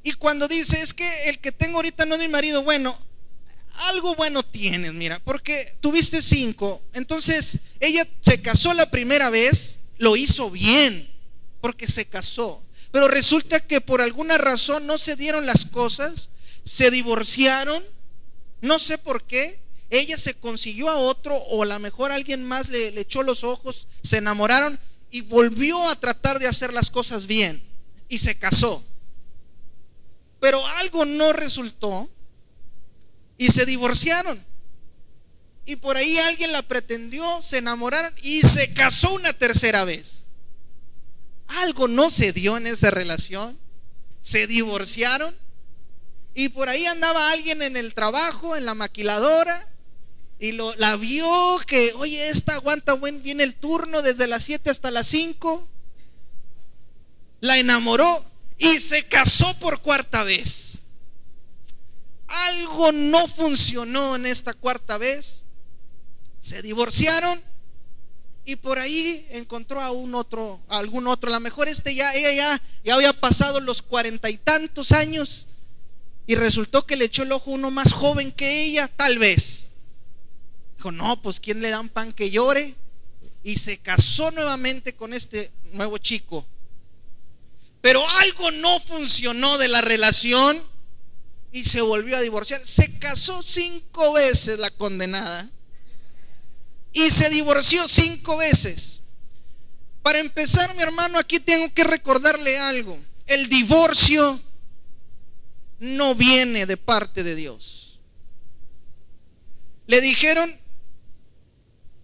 Y 0.04 0.14
cuando 0.14 0.48
dice, 0.48 0.82
es 0.82 0.94
que 0.94 1.30
el 1.30 1.40
que 1.40 1.52
tengo 1.52 1.78
ahorita 1.78 2.06
no 2.06 2.16
es 2.16 2.22
mi 2.22 2.28
marido, 2.28 2.64
bueno, 2.64 2.98
algo 3.74 4.16
bueno 4.16 4.44
tienes, 4.44 4.94
mira, 4.94 5.20
porque 5.20 5.76
tuviste 5.82 6.22
cinco. 6.22 6.82
Entonces, 6.94 7.60
ella 7.80 8.06
se 8.26 8.42
casó 8.42 8.74
la 8.74 8.90
primera 8.90 9.30
vez, 9.30 9.80
lo 9.98 10.16
hizo 10.16 10.50
bien, 10.50 11.10
porque 11.62 11.88
se 11.88 12.06
casó. 12.06 12.64
Pero 12.92 13.08
resulta 13.08 13.60
que 13.60 13.82
por 13.82 14.02
alguna 14.02 14.38
razón 14.38 14.88
no 14.88 14.98
se 14.98 15.16
dieron 15.16 15.46
las 15.46 15.66
cosas, 15.66 16.30
se 16.64 16.92
divorciaron, 16.92 17.84
no 18.62 18.80
sé 18.80 18.98
por 18.98 19.24
qué, 19.24 19.60
ella 19.90 20.18
se 20.18 20.34
consiguió 20.36 20.90
a 20.90 20.98
otro 20.98 21.36
o 21.36 21.64
a 21.64 21.66
lo 21.66 21.80
mejor 21.80 22.12
alguien 22.12 22.44
más 22.44 22.70
le, 22.70 22.92
le, 22.92 23.02
echó 23.02 23.24
los 23.24 23.44
ojos, 23.44 23.88
se 24.04 24.18
enamoraron 24.18 24.80
y 25.12 25.22
volvió 25.22 25.82
a 25.90 26.00
tratar 26.00 26.40
de 26.40 26.48
hacer 26.48 26.74
las 26.74 26.90
cosas 26.90 27.28
bien 27.28 27.64
y 28.10 28.18
se 28.18 28.38
casó. 28.38 28.84
Pero 30.40 30.66
algo 30.78 31.06
no 31.06 31.34
resultó 31.34 32.10
y 33.38 33.50
se 33.50 33.66
divorciaron. 33.66 34.44
Y 35.66 35.78
por 35.78 35.98
ahí 35.98 36.18
alguien 36.18 36.52
la 36.52 36.62
pretendió, 36.62 37.42
se 37.42 37.58
enamoraron 37.58 38.14
y 38.22 38.42
se 38.42 38.74
casó 38.74 39.14
una 39.14 39.34
tercera 39.34 39.84
vez. 39.84 40.28
Algo 41.48 41.88
no 41.88 42.10
se 42.10 42.34
dio 42.34 42.58
en 42.58 42.68
esa 42.68 42.92
relación. 42.92 43.58
Se 44.22 44.48
divorciaron. 44.48 45.36
Y 46.34 46.50
por 46.50 46.70
ahí 46.70 46.86
andaba 46.86 47.32
alguien 47.32 47.62
en 47.62 47.76
el 47.78 47.94
trabajo, 47.94 48.56
en 48.56 48.66
la 48.66 48.76
maquiladora, 48.76 49.68
y 50.40 50.52
la 50.52 50.96
vio 50.98 51.28
que, 51.66 51.94
oye, 51.96 52.30
esta 52.30 52.54
aguanta 52.54 52.94
buen 52.94 53.24
bien 53.24 53.42
el 53.42 53.56
turno 53.56 54.02
desde 54.02 54.28
las 54.28 54.44
7 54.44 54.70
hasta 54.70 54.92
las 54.92 55.08
5. 55.08 55.68
La 57.42 57.58
enamoró 57.58 58.08
y 58.58 58.80
se 58.80 59.08
casó 59.08 59.52
por 59.60 59.82
cuarta 59.82 60.24
vez. 60.24 60.80
Algo 62.28 62.92
no 62.92 63.28
funcionó 63.28 64.16
en 64.16 64.28
esta 64.28 64.54
cuarta 64.54 64.98
vez. 64.98 65.42
Se 66.40 66.62
divorciaron 66.62 67.42
y 68.46 68.58
por 68.58 68.78
ahí 68.78 69.26
encontró 69.32 69.82
a 69.82 69.92
un 69.92 70.14
otro, 70.14 70.62
a 70.68 70.78
algún 70.78 71.08
otro. 71.08 71.32
A 71.32 71.34
lo 71.34 71.40
mejor 71.40 71.68
este 71.68 71.96
ya, 71.96 72.14
ella 72.14 72.32
ya, 72.32 72.62
ya 72.84 72.94
había 72.94 73.14
pasado 73.14 73.60
los 73.60 73.82
cuarenta 73.82 74.30
y 74.30 74.38
tantos 74.38 74.92
años 74.92 75.48
y 76.28 76.36
resultó 76.36 76.86
que 76.86 76.96
le 76.96 77.06
echó 77.06 77.24
el 77.24 77.32
ojo 77.32 77.52
uno 77.52 77.72
más 77.72 77.92
joven 77.94 78.32
que 78.32 78.66
ella, 78.66 78.88
tal 78.88 79.18
vez. 79.18 79.67
No, 80.92 81.22
pues 81.22 81.40
¿quién 81.40 81.62
le 81.62 81.70
da 81.70 81.80
un 81.80 81.90
pan 81.90 82.12
que 82.14 82.30
llore? 82.30 82.76
Y 83.44 83.58
se 83.58 83.78
casó 83.78 84.32
nuevamente 84.32 84.96
con 84.96 85.14
este 85.14 85.52
nuevo 85.72 85.98
chico. 85.98 86.46
Pero 87.82 88.08
algo 88.10 88.52
no 88.52 88.80
funcionó 88.82 89.58
de 89.58 89.68
la 89.68 89.82
relación 89.82 90.62
y 91.52 91.64
se 91.66 91.82
volvió 91.82 92.18
a 92.18 92.22
divorciar. 92.22 92.62
Se 92.66 92.98
casó 93.00 93.42
cinco 93.42 94.14
veces 94.14 94.60
la 94.60 94.72
condenada 94.72 95.50
y 96.92 97.12
se 97.12 97.30
divorció 97.30 97.88
cinco 97.88 98.38
veces. 98.38 99.02
Para 100.02 100.20
empezar, 100.20 100.74
mi 100.76 100.82
hermano, 100.82 101.20
aquí 101.20 101.40
tengo 101.40 101.74
que 101.74 101.84
recordarle 101.84 102.58
algo. 102.58 103.00
El 103.26 103.50
divorcio 103.50 104.42
no 105.80 106.16
viene 106.16 106.66
de 106.66 106.78
parte 106.78 107.24
de 107.24 107.36
Dios. 107.36 108.00
Le 109.86 110.02
dijeron, 110.02 110.60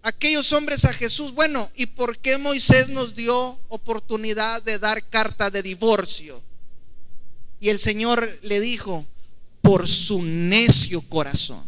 aquellos 0.03 0.51
hombres 0.51 0.85
a 0.85 0.93
Jesús, 0.93 1.33
bueno, 1.33 1.71
¿y 1.75 1.87
por 1.87 2.19
qué 2.19 2.37
Moisés 2.37 2.89
nos 2.89 3.15
dio 3.15 3.59
oportunidad 3.69 4.61
de 4.61 4.77
dar 4.77 5.09
carta 5.09 5.49
de 5.49 5.63
divorcio? 5.63 6.43
Y 7.59 7.69
el 7.69 7.79
Señor 7.79 8.39
le 8.43 8.59
dijo, 8.59 9.05
por 9.61 9.87
su 9.87 10.21
necio 10.21 11.01
corazón. 11.03 11.65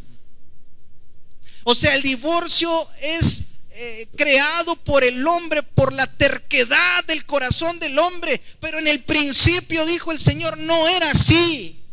O 1.63 1.73
sea, 1.73 1.95
el 1.95 2.01
divorcio 2.01 2.69
es 3.01 3.45
eh, 3.71 4.07
creado 4.17 4.75
por 4.75 5.05
el 5.05 5.25
hombre, 5.25 5.63
por 5.63 5.93
la 5.93 6.05
terquedad 6.17 7.05
del 7.05 7.25
corazón 7.25 7.79
del 7.79 7.97
hombre, 7.97 8.41
pero 8.59 8.79
en 8.79 8.87
el 8.87 9.03
principio 9.05 9.85
dijo 9.85 10.11
el 10.11 10.19
Señor, 10.19 10.57
no 10.57 10.87
era 10.89 11.11
así 11.11 11.84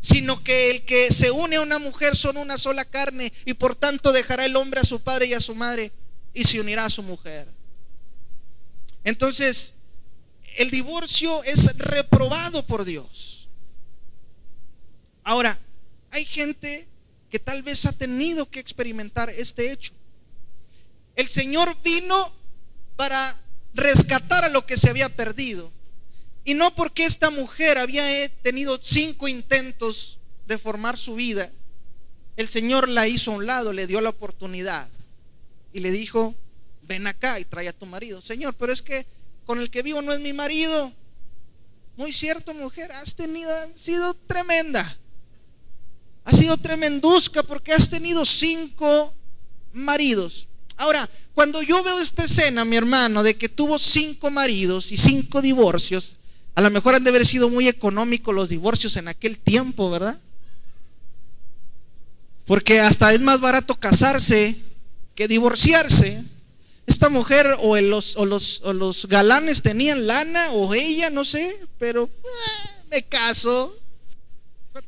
sino 0.00 0.42
que 0.42 0.70
el 0.70 0.84
que 0.84 1.12
se 1.12 1.30
une 1.30 1.56
a 1.56 1.60
una 1.60 1.78
mujer 1.78 2.16
son 2.16 2.36
una 2.36 2.58
sola 2.58 2.84
carne 2.84 3.32
y 3.44 3.54
por 3.54 3.76
tanto 3.76 4.12
dejará 4.12 4.44
el 4.44 4.56
hombre 4.56 4.80
a 4.80 4.84
su 4.84 5.00
padre 5.00 5.26
y 5.26 5.34
a 5.34 5.40
su 5.40 5.54
madre 5.54 5.92
y 6.32 6.44
se 6.44 6.60
unirá 6.60 6.86
a 6.86 6.90
su 6.90 7.02
mujer. 7.02 7.48
Entonces, 9.04 9.74
el 10.56 10.70
divorcio 10.70 11.42
es 11.44 11.76
reprobado 11.78 12.66
por 12.66 12.84
Dios. 12.84 13.48
Ahora, 15.22 15.58
hay 16.10 16.24
gente 16.24 16.88
que 17.30 17.38
tal 17.38 17.62
vez 17.62 17.86
ha 17.86 17.92
tenido 17.92 18.50
que 18.50 18.60
experimentar 18.60 19.30
este 19.30 19.70
hecho. 19.70 19.92
El 21.14 21.28
Señor 21.28 21.76
vino 21.82 22.34
para 22.96 23.40
rescatar 23.74 24.44
a 24.44 24.48
lo 24.48 24.66
que 24.66 24.76
se 24.76 24.90
había 24.90 25.14
perdido. 25.14 25.72
Y 26.50 26.54
no 26.54 26.74
porque 26.74 27.04
esta 27.04 27.30
mujer 27.30 27.78
había 27.78 28.24
eh, 28.24 28.28
tenido 28.28 28.80
cinco 28.82 29.28
intentos 29.28 30.18
de 30.48 30.58
formar 30.58 30.98
su 30.98 31.14
vida, 31.14 31.48
el 32.36 32.48
Señor 32.48 32.88
la 32.88 33.06
hizo 33.06 33.30
a 33.30 33.36
un 33.36 33.46
lado, 33.46 33.72
le 33.72 33.86
dio 33.86 34.00
la 34.00 34.10
oportunidad 34.10 34.88
y 35.72 35.78
le 35.78 35.92
dijo, 35.92 36.34
ven 36.82 37.06
acá 37.06 37.38
y 37.38 37.44
trae 37.44 37.68
a 37.68 37.72
tu 37.72 37.86
marido. 37.86 38.20
Señor, 38.20 38.54
pero 38.54 38.72
es 38.72 38.82
que 38.82 39.06
con 39.46 39.60
el 39.60 39.70
que 39.70 39.84
vivo 39.84 40.02
no 40.02 40.12
es 40.12 40.18
mi 40.18 40.32
marido. 40.32 40.92
Muy 41.96 42.12
cierto, 42.12 42.52
mujer, 42.52 42.90
has 42.90 43.14
tenido, 43.14 43.48
has 43.48 43.80
sido 43.80 44.14
tremenda. 44.14 44.98
Has 46.24 46.36
sido 46.36 46.56
tremenduzca 46.56 47.44
porque 47.44 47.72
has 47.72 47.88
tenido 47.88 48.26
cinco 48.26 49.14
maridos. 49.72 50.48
Ahora, 50.78 51.08
cuando 51.32 51.62
yo 51.62 51.80
veo 51.84 52.00
esta 52.00 52.24
escena, 52.24 52.64
mi 52.64 52.74
hermano, 52.74 53.22
de 53.22 53.36
que 53.36 53.48
tuvo 53.48 53.78
cinco 53.78 54.32
maridos 54.32 54.90
y 54.90 54.96
cinco 54.96 55.42
divorcios, 55.42 56.16
a 56.54 56.60
lo 56.60 56.70
mejor 56.70 56.94
han 56.94 57.04
de 57.04 57.10
haber 57.10 57.26
sido 57.26 57.48
muy 57.48 57.68
económicos 57.68 58.34
los 58.34 58.48
divorcios 58.48 58.96
en 58.96 59.08
aquel 59.08 59.38
tiempo, 59.38 59.90
¿verdad? 59.90 60.18
Porque 62.46 62.80
hasta 62.80 63.12
es 63.12 63.20
más 63.20 63.40
barato 63.40 63.78
casarse 63.78 64.56
que 65.14 65.28
divorciarse. 65.28 66.22
Esta 66.86 67.08
mujer 67.08 67.46
o, 67.60 67.80
los, 67.80 68.16
o, 68.16 68.26
los, 68.26 68.62
los, 68.64 69.06
galanes 69.06 69.62
tenían 69.62 70.08
lana 70.08 70.52
o 70.52 70.74
ella, 70.74 71.08
no 71.10 71.24
sé, 71.24 71.56
pero 71.78 72.04
eh, 72.04 72.84
me 72.90 73.02
caso. 73.04 73.76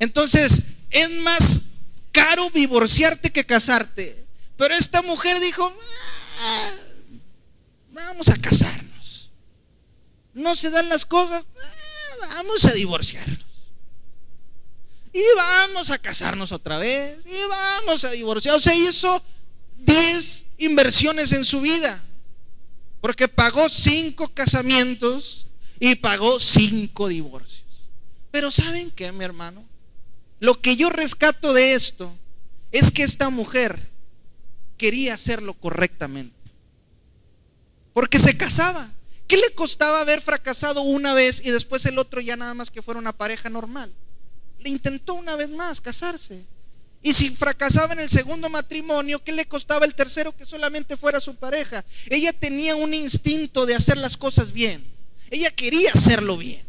Entonces, 0.01 0.65
es 0.91 1.11
más 1.21 1.61
caro 2.11 2.51
divorciarte 2.51 3.31
que 3.31 3.47
casarte. 3.47 4.27
Pero 4.57 4.75
esta 4.75 5.01
mujer 5.03 5.39
dijo, 5.41 5.73
ah, 6.41 6.71
vamos 7.93 8.29
a 8.29 8.37
casarnos. 8.37 8.92
No 10.35 10.57
se 10.57 10.71
dan 10.71 10.89
las 10.89 11.05
cosas, 11.05 11.45
ah, 11.57 12.17
vamos 12.37 12.65
a 12.65 12.73
divorciarnos. 12.73 13.53
Y 15.13 15.23
vamos 15.37 15.91
a 15.91 15.99
casarnos 15.99 16.53
otra 16.53 16.79
vez. 16.79 17.19
Y 17.27 17.49
vamos 17.49 18.05
a 18.05 18.11
divorciar. 18.11 18.57
O 18.57 18.61
sea, 18.61 18.75
hizo 18.75 19.23
10 19.79 20.47
inversiones 20.59 21.33
en 21.33 21.45
su 21.45 21.61
vida. 21.61 22.03
Porque 23.01 23.29
pagó 23.29 23.69
5 23.69 24.33
casamientos 24.33 25.49
y 25.79 25.97
pagó 25.97 26.41
5 26.41 27.09
divorcios. 27.09 27.89
Pero 28.31 28.51
¿saben 28.51 28.91
qué, 28.91 29.13
mi 29.13 29.25
hermano? 29.25 29.65
Lo 30.41 30.61
que 30.61 30.77
yo 30.77 30.89
rescato 30.89 31.53
de 31.53 31.75
esto 31.75 32.17
es 32.71 32.91
que 32.91 33.03
esta 33.03 33.29
mujer 33.29 33.79
quería 34.79 35.15
hacerlo 35.15 35.55
correctamente. 35.55 36.35
Porque 37.93 38.19
se 38.19 38.37
casaba. 38.37 38.91
¿Qué 39.33 39.39
le 39.39 39.51
costaba 39.55 40.03
haber 40.03 40.21
fracasado 40.21 40.83
una 40.83 41.15
vez 41.15 41.41
y 41.43 41.51
después 41.51 41.87
el 41.87 41.99
otro 41.99 42.21
ya 42.21 42.37
nada 42.37 42.53
más 42.53 42.71
que 42.71 42.83
fuera 42.83 43.01
una 43.01 43.17
pareja 43.17 43.49
normal? 43.49 43.91
Le 44.59 44.69
intentó 44.69 45.15
una 45.15 45.37
vez 45.37 45.49
más 45.49 45.81
casarse. 45.81 46.45
Y 47.03 47.15
si 47.15 47.31
fracasaba 47.31 47.95
en 47.95 48.01
el 48.01 48.11
segundo 48.11 48.51
matrimonio, 48.51 49.25
¿qué 49.25 49.33
le 49.33 49.47
costaba 49.47 49.87
el 49.87 49.95
tercero 49.95 50.37
que 50.37 50.45
solamente 50.45 50.99
fuera 50.99 51.19
su 51.19 51.35
pareja? 51.37 51.83
Ella 52.11 52.35
tenía 52.35 52.77
un 52.77 52.93
instinto 52.93 53.65
de 53.65 53.75
hacer 53.75 53.97
las 53.97 54.19
cosas 54.19 54.53
bien. 54.53 54.85
Ella 55.31 55.51
quería 55.51 55.93
hacerlo 55.95 56.37
bien. 56.37 56.67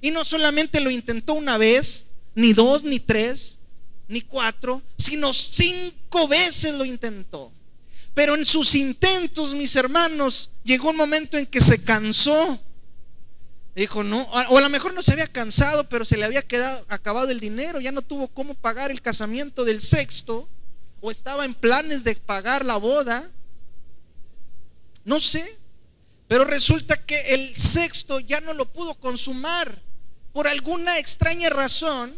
Y 0.00 0.12
no 0.12 0.24
solamente 0.24 0.78
lo 0.78 0.90
intentó 0.90 1.34
una 1.34 1.58
vez, 1.58 2.06
ni 2.36 2.52
dos, 2.52 2.84
ni 2.84 3.00
tres, 3.00 3.58
ni 4.06 4.20
cuatro, 4.20 4.80
sino 4.96 5.32
cinco 5.32 6.28
veces 6.28 6.76
lo 6.76 6.84
intentó. 6.84 7.50
Pero 8.14 8.36
en 8.36 8.44
sus 8.44 8.74
intentos, 8.74 9.54
mis 9.54 9.74
hermanos, 9.76 10.50
llegó 10.62 10.90
un 10.90 10.96
momento 10.96 11.36
en 11.36 11.46
que 11.46 11.60
se 11.60 11.82
cansó 11.82 12.60
Dijo, 13.74 14.04
no, 14.04 14.22
o 14.22 14.58
a 14.58 14.60
lo 14.60 14.70
mejor 14.70 14.94
no 14.94 15.02
se 15.02 15.12
había 15.12 15.26
cansado, 15.26 15.88
pero 15.88 16.04
se 16.04 16.16
le 16.16 16.24
había 16.24 16.42
quedado 16.42 16.84
acabado 16.88 17.30
el 17.30 17.40
dinero, 17.40 17.80
ya 17.80 17.90
no 17.90 18.02
tuvo 18.02 18.28
cómo 18.28 18.54
pagar 18.54 18.92
el 18.92 19.02
casamiento 19.02 19.64
del 19.64 19.82
sexto, 19.82 20.48
o 21.00 21.10
estaba 21.10 21.44
en 21.44 21.54
planes 21.54 22.04
de 22.04 22.14
pagar 22.14 22.64
la 22.64 22.76
boda. 22.76 23.28
No 25.04 25.18
sé, 25.18 25.58
pero 26.28 26.44
resulta 26.44 26.96
que 27.04 27.20
el 27.34 27.56
sexto 27.56 28.20
ya 28.20 28.40
no 28.40 28.54
lo 28.54 28.72
pudo 28.72 28.94
consumar. 28.94 29.82
Por 30.32 30.46
alguna 30.46 30.98
extraña 30.98 31.50
razón, 31.50 32.16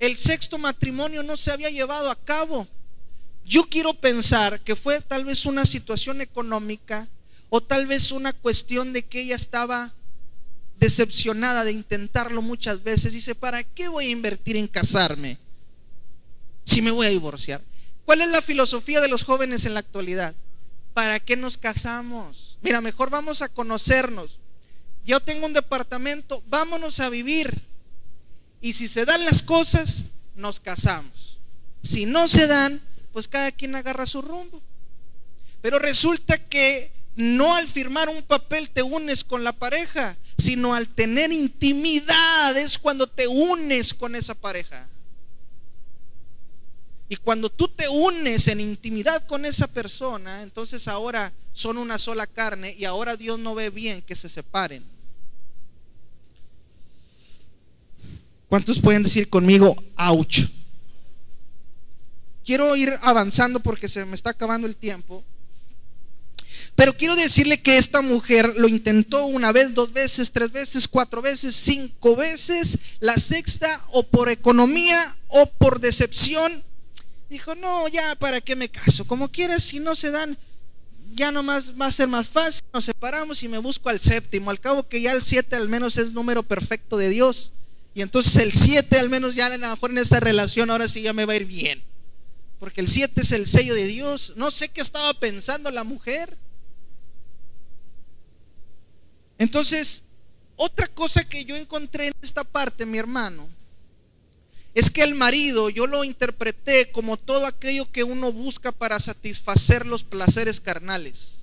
el 0.00 0.16
sexto 0.16 0.58
matrimonio 0.58 1.22
no 1.22 1.36
se 1.36 1.52
había 1.52 1.70
llevado 1.70 2.10
a 2.10 2.24
cabo. 2.24 2.66
Yo 3.44 3.64
quiero 3.68 3.94
pensar 3.94 4.60
que 4.60 4.76
fue 4.76 5.00
tal 5.00 5.24
vez 5.24 5.46
una 5.46 5.66
situación 5.66 6.20
económica 6.20 7.08
o 7.50 7.60
tal 7.62 7.86
vez 7.86 8.10
una 8.10 8.32
cuestión 8.32 8.92
de 8.92 9.04
que 9.04 9.20
ella 9.20 9.36
estaba 9.36 9.94
decepcionada 10.78 11.64
de 11.64 11.72
intentarlo 11.72 12.42
muchas 12.42 12.82
veces, 12.82 13.12
dice, 13.12 13.34
¿para 13.34 13.62
qué 13.62 13.88
voy 13.88 14.06
a 14.06 14.10
invertir 14.10 14.56
en 14.56 14.66
casarme 14.66 15.38
si 16.64 16.82
me 16.82 16.90
voy 16.90 17.06
a 17.06 17.10
divorciar? 17.10 17.62
¿Cuál 18.04 18.22
es 18.22 18.28
la 18.28 18.42
filosofía 18.42 19.00
de 19.00 19.08
los 19.08 19.24
jóvenes 19.24 19.64
en 19.66 19.74
la 19.74 19.80
actualidad? 19.80 20.34
¿Para 20.92 21.20
qué 21.20 21.36
nos 21.36 21.56
casamos? 21.56 22.58
Mira, 22.62 22.80
mejor 22.80 23.10
vamos 23.10 23.42
a 23.42 23.48
conocernos. 23.48 24.38
Yo 25.04 25.20
tengo 25.20 25.46
un 25.46 25.52
departamento, 25.52 26.42
vámonos 26.48 27.00
a 27.00 27.08
vivir. 27.08 27.62
Y 28.60 28.72
si 28.72 28.88
se 28.88 29.04
dan 29.04 29.24
las 29.24 29.42
cosas, 29.42 30.04
nos 30.34 30.60
casamos. 30.60 31.38
Si 31.82 32.06
no 32.06 32.28
se 32.28 32.46
dan, 32.46 32.80
pues 33.14 33.28
cada 33.28 33.52
quien 33.52 33.76
agarra 33.76 34.06
su 34.06 34.20
rumbo. 34.20 34.60
Pero 35.62 35.78
resulta 35.78 36.36
que 36.36 36.92
no 37.14 37.54
al 37.54 37.68
firmar 37.68 38.08
un 38.08 38.24
papel 38.24 38.68
te 38.70 38.82
unes 38.82 39.22
con 39.22 39.44
la 39.44 39.52
pareja, 39.52 40.16
sino 40.36 40.74
al 40.74 40.88
tener 40.88 41.32
intimidad 41.32 42.58
es 42.58 42.76
cuando 42.76 43.06
te 43.06 43.28
unes 43.28 43.94
con 43.94 44.16
esa 44.16 44.34
pareja. 44.34 44.88
Y 47.08 47.14
cuando 47.14 47.50
tú 47.50 47.68
te 47.68 47.88
unes 47.88 48.48
en 48.48 48.60
intimidad 48.60 49.24
con 49.28 49.44
esa 49.44 49.68
persona, 49.68 50.42
entonces 50.42 50.88
ahora 50.88 51.32
son 51.52 51.78
una 51.78 52.00
sola 52.00 52.26
carne 52.26 52.74
y 52.76 52.84
ahora 52.84 53.16
Dios 53.16 53.38
no 53.38 53.54
ve 53.54 53.70
bien 53.70 54.02
que 54.02 54.16
se 54.16 54.28
separen. 54.28 54.82
¿Cuántos 58.48 58.80
pueden 58.80 59.04
decir 59.04 59.28
conmigo, 59.28 59.76
ouch? 59.96 60.63
Quiero 62.44 62.76
ir 62.76 62.92
avanzando 63.02 63.60
porque 63.60 63.88
se 63.88 64.04
me 64.04 64.14
está 64.14 64.30
acabando 64.30 64.66
el 64.66 64.76
tiempo. 64.76 65.24
Pero 66.74 66.96
quiero 66.96 67.14
decirle 67.14 67.62
que 67.62 67.78
esta 67.78 68.02
mujer 68.02 68.52
lo 68.58 68.68
intentó 68.68 69.26
una 69.26 69.52
vez, 69.52 69.74
dos 69.74 69.92
veces, 69.92 70.32
tres 70.32 70.50
veces, 70.50 70.88
cuatro 70.88 71.22
veces, 71.22 71.54
cinco 71.54 72.16
veces. 72.16 72.78
La 73.00 73.16
sexta, 73.16 73.68
o 73.92 74.02
por 74.02 74.28
economía 74.28 75.16
o 75.28 75.46
por 75.52 75.80
decepción, 75.80 76.64
dijo, 77.30 77.54
no, 77.54 77.86
ya, 77.88 78.16
¿para 78.16 78.40
qué 78.40 78.56
me 78.56 78.68
caso? 78.68 79.06
Como 79.06 79.30
quieras, 79.30 79.62
si 79.62 79.78
no 79.78 79.94
se 79.94 80.10
dan, 80.10 80.36
ya 81.14 81.30
nomás 81.30 81.74
va 81.80 81.86
a 81.86 81.92
ser 81.92 82.08
más 82.08 82.28
fácil. 82.28 82.62
Nos 82.72 82.84
separamos 82.84 83.42
y 83.44 83.48
me 83.48 83.58
busco 83.58 83.88
al 83.88 84.00
séptimo. 84.00 84.50
Al 84.50 84.60
cabo 84.60 84.88
que 84.88 85.00
ya 85.00 85.12
el 85.12 85.22
siete 85.22 85.54
al 85.54 85.68
menos 85.68 85.96
es 85.96 86.12
número 86.12 86.42
perfecto 86.42 86.96
de 86.96 87.08
Dios. 87.08 87.52
Y 87.94 88.02
entonces 88.02 88.36
el 88.36 88.52
siete 88.52 88.98
al 88.98 89.08
menos 89.08 89.36
ya 89.36 89.46
a 89.46 89.56
lo 89.56 89.68
mejor 89.68 89.92
en 89.92 89.98
esta 89.98 90.18
relación 90.18 90.72
ahora 90.72 90.88
sí 90.88 91.02
ya 91.02 91.12
me 91.12 91.24
va 91.24 91.34
a 91.34 91.36
ir 91.36 91.44
bien. 91.44 91.93
Porque 92.64 92.80
el 92.80 92.88
siete 92.88 93.20
es 93.20 93.32
el 93.32 93.46
sello 93.46 93.74
de 93.74 93.86
Dios. 93.86 94.32
No 94.36 94.50
sé 94.50 94.70
qué 94.70 94.80
estaba 94.80 95.12
pensando 95.12 95.70
la 95.70 95.84
mujer. 95.84 96.34
Entonces, 99.36 100.04
otra 100.56 100.86
cosa 100.86 101.28
que 101.28 101.44
yo 101.44 101.56
encontré 101.56 102.06
en 102.06 102.14
esta 102.22 102.42
parte, 102.42 102.86
mi 102.86 102.96
hermano, 102.96 103.50
es 104.72 104.90
que 104.90 105.02
el 105.02 105.14
marido 105.14 105.68
yo 105.68 105.86
lo 105.86 106.04
interpreté 106.04 106.90
como 106.90 107.18
todo 107.18 107.44
aquello 107.44 107.92
que 107.92 108.02
uno 108.02 108.32
busca 108.32 108.72
para 108.72 108.98
satisfacer 108.98 109.84
los 109.84 110.02
placeres 110.02 110.58
carnales. 110.58 111.42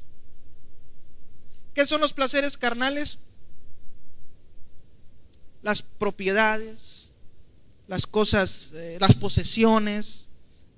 ¿Qué 1.75 1.85
son 1.85 2.01
los 2.01 2.13
placeres 2.13 2.57
carnales? 2.57 3.19
Las 5.61 5.83
propiedades, 5.83 7.11
las 7.87 8.07
cosas, 8.07 8.71
eh, 8.73 8.97
las 8.99 9.13
posesiones, 9.13 10.25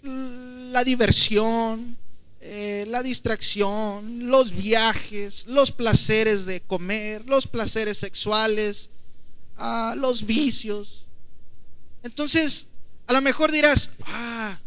la 0.04 0.84
diversión, 0.84 1.98
eh, 2.42 2.86
la 2.90 3.02
distracción, 3.02 4.28
los 4.28 4.52
viajes, 4.52 5.48
los 5.48 5.72
placeres 5.72 6.46
de 6.46 6.62
comer, 6.62 7.26
los 7.26 7.48
placeres 7.48 7.98
sexuales, 7.98 8.90
ah, 9.56 9.96
los 9.98 10.26
vicios. 10.26 11.06
Entonces, 12.04 12.68
a 13.08 13.14
lo 13.14 13.22
mejor 13.22 13.52
dirás, 13.52 13.96
ah, 14.08 14.60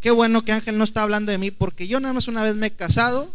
qué 0.00 0.10
bueno 0.10 0.44
que 0.44 0.52
Ángel 0.52 0.76
no 0.76 0.84
está 0.84 1.02
hablando 1.02 1.32
de 1.32 1.38
mí, 1.38 1.50
porque 1.50 1.88
yo 1.88 2.00
nada 2.00 2.12
más 2.12 2.28
una 2.28 2.42
vez 2.42 2.54
me 2.54 2.66
he 2.66 2.76
casado 2.76 3.32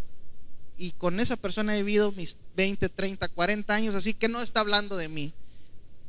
y 0.78 0.92
con 0.92 1.20
esa 1.20 1.38
persona 1.38 1.76
he 1.76 1.82
vivido 1.82 2.12
mis 2.12 2.38
20, 2.56 2.90
30, 2.90 3.28
40 3.30 3.74
años, 3.74 3.96
así 3.96 4.14
que 4.14 4.28
no 4.28 4.42
está 4.42 4.60
hablando 4.60 4.96
de 4.96 5.10
mí. 5.10 5.34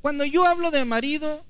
Cuando 0.03 0.27
yo 0.27 0.47
hablo 0.47 0.71
de 0.71 0.85
marido 0.85 1.43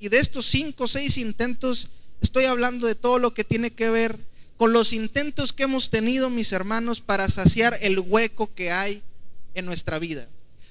y 0.00 0.08
de 0.08 0.18
estos 0.18 0.46
5 0.46 0.82
o 0.82 0.88
6 0.88 1.18
intentos, 1.18 1.88
estoy 2.28 2.44
hablando 2.44 2.86
de 2.86 2.94
todo 2.94 3.18
lo 3.18 3.32
que 3.32 3.42
tiene 3.42 3.70
que 3.70 3.88
ver 3.88 4.18
con 4.58 4.74
los 4.74 4.92
intentos 4.92 5.54
que 5.54 5.62
hemos 5.62 5.88
tenido, 5.88 6.28
mis 6.28 6.52
hermanos, 6.52 7.00
para 7.00 7.30
saciar 7.30 7.78
el 7.80 7.98
hueco 8.00 8.52
que 8.54 8.70
hay 8.70 9.02
en 9.54 9.64
nuestra 9.64 9.98
vida. 9.98 10.28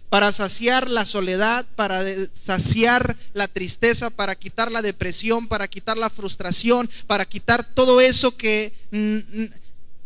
para 0.10 0.32
saciar 0.32 0.89
la 0.89 1.06
soledad, 1.06 1.65
para 1.76 2.02
saciar 2.34 3.17
la 3.34 3.50
tristeza, 3.50 4.10
para 4.10 4.36
quitar 4.36 4.72
la 4.72 4.82
depresión, 4.82 5.50
para 5.50 5.67
quitar 5.67 5.98
la 5.98 6.10
frustración, 6.10 6.89
para 7.08 7.26
quitar 7.26 7.65
todo 7.74 8.00
eso 8.00 8.38
que 8.38 8.72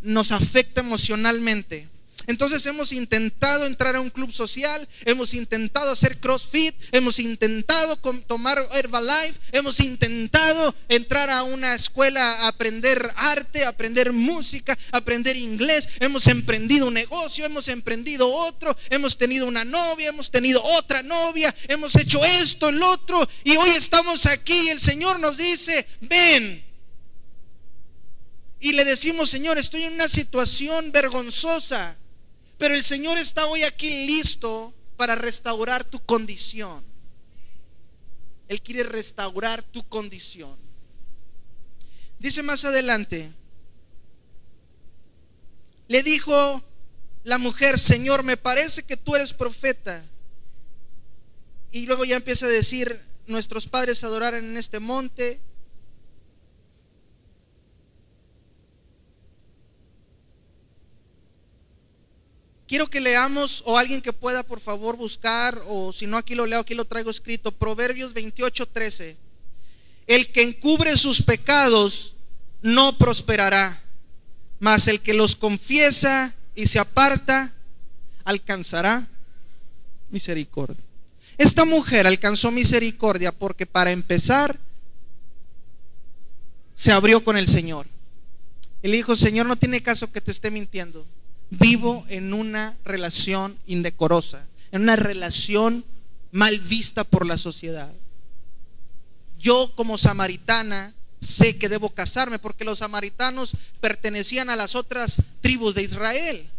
nos 0.01 0.31
afecta 0.31 0.81
emocionalmente. 0.81 1.87
Entonces 2.31 2.65
hemos 2.65 2.93
intentado 2.93 3.65
entrar 3.65 3.93
a 3.97 3.99
un 3.99 4.09
club 4.09 4.31
social, 4.31 4.87
hemos 5.03 5.33
intentado 5.33 5.91
hacer 5.91 6.17
CrossFit, 6.17 6.73
hemos 6.93 7.19
intentado 7.19 7.97
tomar 8.25 8.57
Herbalife, 8.71 9.37
hemos 9.51 9.81
intentado 9.81 10.73
entrar 10.87 11.29
a 11.29 11.43
una 11.43 11.75
escuela 11.75 12.47
aprender 12.47 13.11
arte, 13.17 13.65
aprender 13.65 14.13
música, 14.13 14.77
aprender 14.93 15.35
inglés, 15.35 15.89
hemos 15.99 16.25
emprendido 16.27 16.87
un 16.87 16.93
negocio, 16.93 17.45
hemos 17.45 17.67
emprendido 17.67 18.25
otro, 18.31 18.77
hemos 18.89 19.17
tenido 19.17 19.45
una 19.45 19.65
novia, 19.65 20.07
hemos 20.07 20.31
tenido 20.31 20.63
otra 20.63 21.03
novia, 21.03 21.53
hemos 21.67 21.97
hecho 21.97 22.23
esto, 22.23 22.69
el 22.69 22.81
otro, 22.81 23.27
y 23.43 23.57
hoy 23.57 23.71
estamos 23.71 24.25
aquí 24.25 24.57
y 24.67 24.69
el 24.69 24.79
Señor 24.79 25.19
nos 25.19 25.35
dice, 25.35 25.85
ven. 25.99 26.63
Y 28.61 28.71
le 28.71 28.85
decimos, 28.85 29.29
Señor, 29.29 29.57
estoy 29.57 29.83
en 29.83 29.93
una 29.95 30.07
situación 30.07 30.93
vergonzosa 30.93 31.97
pero 32.61 32.75
el 32.75 32.83
Señor 32.83 33.17
está 33.17 33.47
hoy 33.47 33.63
aquí 33.63 34.05
listo 34.05 34.71
para 34.95 35.15
restaurar 35.15 35.83
tu 35.83 35.99
condición. 35.99 36.83
Él 38.47 38.61
quiere 38.61 38.83
restaurar 38.83 39.63
tu 39.63 39.81
condición. 39.89 40.55
Dice 42.19 42.43
más 42.43 42.63
adelante, 42.63 43.31
le 45.87 46.03
dijo 46.03 46.63
la 47.23 47.39
mujer, 47.39 47.79
Señor, 47.79 48.21
me 48.21 48.37
parece 48.37 48.83
que 48.83 48.95
tú 48.95 49.15
eres 49.15 49.33
profeta. 49.33 50.05
Y 51.71 51.87
luego 51.87 52.05
ya 52.05 52.17
empieza 52.17 52.45
a 52.45 52.49
decir, 52.49 53.01
nuestros 53.25 53.67
padres 53.67 54.03
adoraron 54.03 54.45
en 54.45 54.57
este 54.57 54.79
monte, 54.79 55.41
Quiero 62.71 62.89
que 62.89 63.01
leamos, 63.01 63.63
o 63.65 63.77
alguien 63.77 64.01
que 64.01 64.13
pueda 64.13 64.43
por 64.43 64.61
favor 64.61 64.95
buscar, 64.95 65.61
o 65.67 65.91
si 65.91 66.07
no 66.07 66.15
aquí 66.15 66.35
lo 66.35 66.45
leo, 66.45 66.61
aquí 66.61 66.73
lo 66.73 66.85
traigo 66.85 67.11
escrito, 67.11 67.51
Proverbios 67.51 68.13
28, 68.13 68.65
13. 68.65 69.17
El 70.07 70.31
que 70.31 70.41
encubre 70.41 70.95
sus 70.95 71.21
pecados 71.21 72.15
no 72.61 72.97
prosperará, 72.97 73.83
mas 74.61 74.87
el 74.87 75.01
que 75.01 75.13
los 75.13 75.35
confiesa 75.35 76.33
y 76.55 76.65
se 76.67 76.79
aparta 76.79 77.53
alcanzará 78.23 79.05
misericordia. 80.09 80.81
Esta 81.37 81.65
mujer 81.65 82.07
alcanzó 82.07 82.51
misericordia 82.51 83.33
porque 83.33 83.65
para 83.65 83.91
empezar 83.91 84.57
se 86.73 86.93
abrió 86.93 87.21
con 87.21 87.35
el 87.35 87.49
Señor. 87.49 87.85
Él 88.81 88.93
dijo, 88.93 89.17
Señor, 89.17 89.45
no 89.45 89.57
tiene 89.57 89.83
caso 89.83 90.09
que 90.09 90.21
te 90.21 90.31
esté 90.31 90.51
mintiendo 90.51 91.05
vivo 91.51 92.05
en 92.07 92.33
una 92.33 92.77
relación 92.83 93.57
indecorosa, 93.67 94.47
en 94.71 94.83
una 94.83 94.95
relación 94.95 95.85
mal 96.31 96.59
vista 96.59 97.03
por 97.03 97.27
la 97.27 97.37
sociedad. 97.37 97.93
Yo 99.37 99.73
como 99.75 99.97
samaritana 99.97 100.95
sé 101.19 101.57
que 101.57 101.69
debo 101.69 101.89
casarme 101.89 102.39
porque 102.39 102.63
los 102.63 102.79
samaritanos 102.79 103.55
pertenecían 103.79 104.49
a 104.49 104.55
las 104.55 104.75
otras 104.75 105.21
tribus 105.41 105.75
de 105.75 105.83
Israel, 105.83 106.49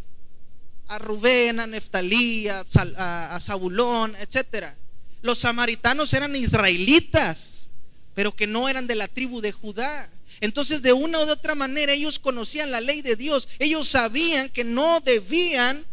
a 0.88 0.98
Rubén, 0.98 1.59
a 1.59 1.66
Neftalí, 1.66 2.48
a, 2.48 2.64
a, 2.96 3.35
a 3.35 3.40
Zabulón, 3.40 4.14
etc. 4.16 4.74
Los 5.22 5.38
samaritanos 5.38 6.12
eran 6.12 6.37
israelitas, 6.37 7.70
pero 8.14 8.37
que 8.37 8.46
no 8.46 8.68
eran 8.68 8.87
de 8.87 8.96
la 8.96 9.09
tribu 9.09 9.40
de 9.40 9.52
Judá. 9.52 10.11
Entonces, 10.42 10.83
de 10.83 10.92
una 10.92 11.20
u 11.20 11.31
otra 11.31 11.55
manera, 11.55 11.92
ellos 11.92 12.18
conocían 12.18 12.72
la 12.72 12.81
ley 12.81 13.00
de 13.00 13.14
Dios. 13.14 13.48
Ellos 13.61 13.87
sabían 13.87 14.48
que 14.48 14.64
no 14.64 14.98
debían 14.98 15.87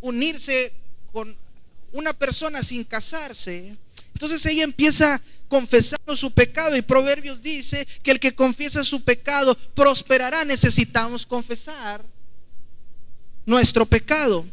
unirse 0.00 0.74
con 1.12 1.36
una 1.92 2.12
persona 2.12 2.64
sin 2.64 2.82
casarse. 2.82 3.76
Entonces 4.12 4.44
ella 4.46 4.64
empieza 4.64 5.22
confesando 5.46 6.16
su 6.16 6.32
pecado 6.32 6.76
y 6.76 6.82
Proverbios 6.82 7.40
dice 7.42 7.86
que 8.02 8.10
el 8.10 8.18
que 8.18 8.34
confiesa 8.34 8.82
su 8.82 9.04
pecado 9.04 9.56
prosperará. 9.76 10.44
Necesitamos 10.44 11.24
confesar 11.24 12.04
nuestro 13.44 13.86
pecado. 13.86 14.44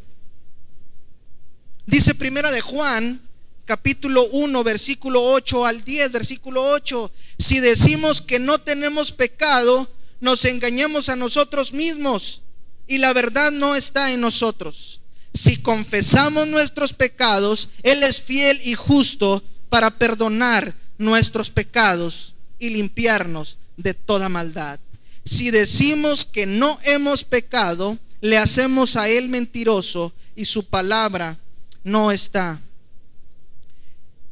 Dice 1.88 2.14
primera 2.14 2.52
de 2.52 2.62
Juan 2.62 3.20
capítulo 3.66 4.24
1, 4.32 4.64
versículo 4.64 5.24
8 5.24 5.66
al 5.66 5.84
10, 5.84 6.12
versículo 6.12 6.64
8, 6.72 7.12
si 7.38 7.60
decimos 7.60 8.22
que 8.22 8.40
no 8.40 8.60
tenemos 8.60 9.12
pecado, 9.12 9.90
nos 10.20 10.46
engañamos 10.46 11.10
a 11.10 11.16
nosotros 11.16 11.74
mismos 11.74 12.42
y 12.88 12.98
la 12.98 13.14
verdad 13.14 13.52
no 13.52 13.76
está 13.76 14.12
en 14.12 14.22
nosotros. 14.22 15.02
Si 15.34 15.58
confesamos 15.58 16.48
nuestros 16.48 16.94
pecados, 16.94 17.70
Él 17.82 18.04
es 18.04 18.22
fiel 18.22 18.60
y 18.64 18.76
justo 18.76 19.44
para 19.70 19.92
perdonar 19.92 20.76
nuestros 20.98 21.50
pecados 21.50 22.36
y 22.60 22.70
limpiarnos 22.70 23.58
de 23.78 23.94
toda 23.94 24.30
maldad. 24.30 24.80
Si 25.26 25.52
decimos 25.52 26.26
que 26.26 26.46
no 26.46 26.80
hemos 26.84 27.24
pecado, 27.24 27.98
le 28.22 28.38
hacemos 28.38 28.96
a 28.96 29.10
Él 29.10 29.30
mentiroso 29.30 30.14
y 30.36 30.46
su 30.46 30.66
palabra 30.66 31.40
no 31.84 32.12
está 32.12 32.62